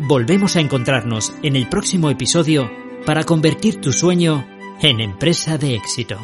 Volvemos 0.00 0.56
a 0.56 0.60
encontrarnos 0.60 1.32
en 1.42 1.56
el 1.56 1.68
próximo 1.68 2.10
episodio 2.10 2.70
para 3.04 3.24
convertir 3.24 3.80
tu 3.80 3.92
sueño 3.92 4.46
en 4.80 5.00
empresa 5.00 5.58
de 5.58 5.74
éxito. 5.74 6.16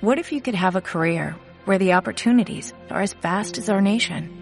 What 0.00 0.18
if 0.18 0.32
you 0.32 0.40
could 0.40 0.56
have 0.56 0.74
a 0.74 0.80
career 0.80 1.36
where 1.64 1.78
the 1.78 1.94
opportunities 1.94 2.74
are 2.90 3.02
as 3.02 3.14
vast 3.14 3.56
as 3.56 3.68
our 3.68 3.80
nation? 3.80 4.41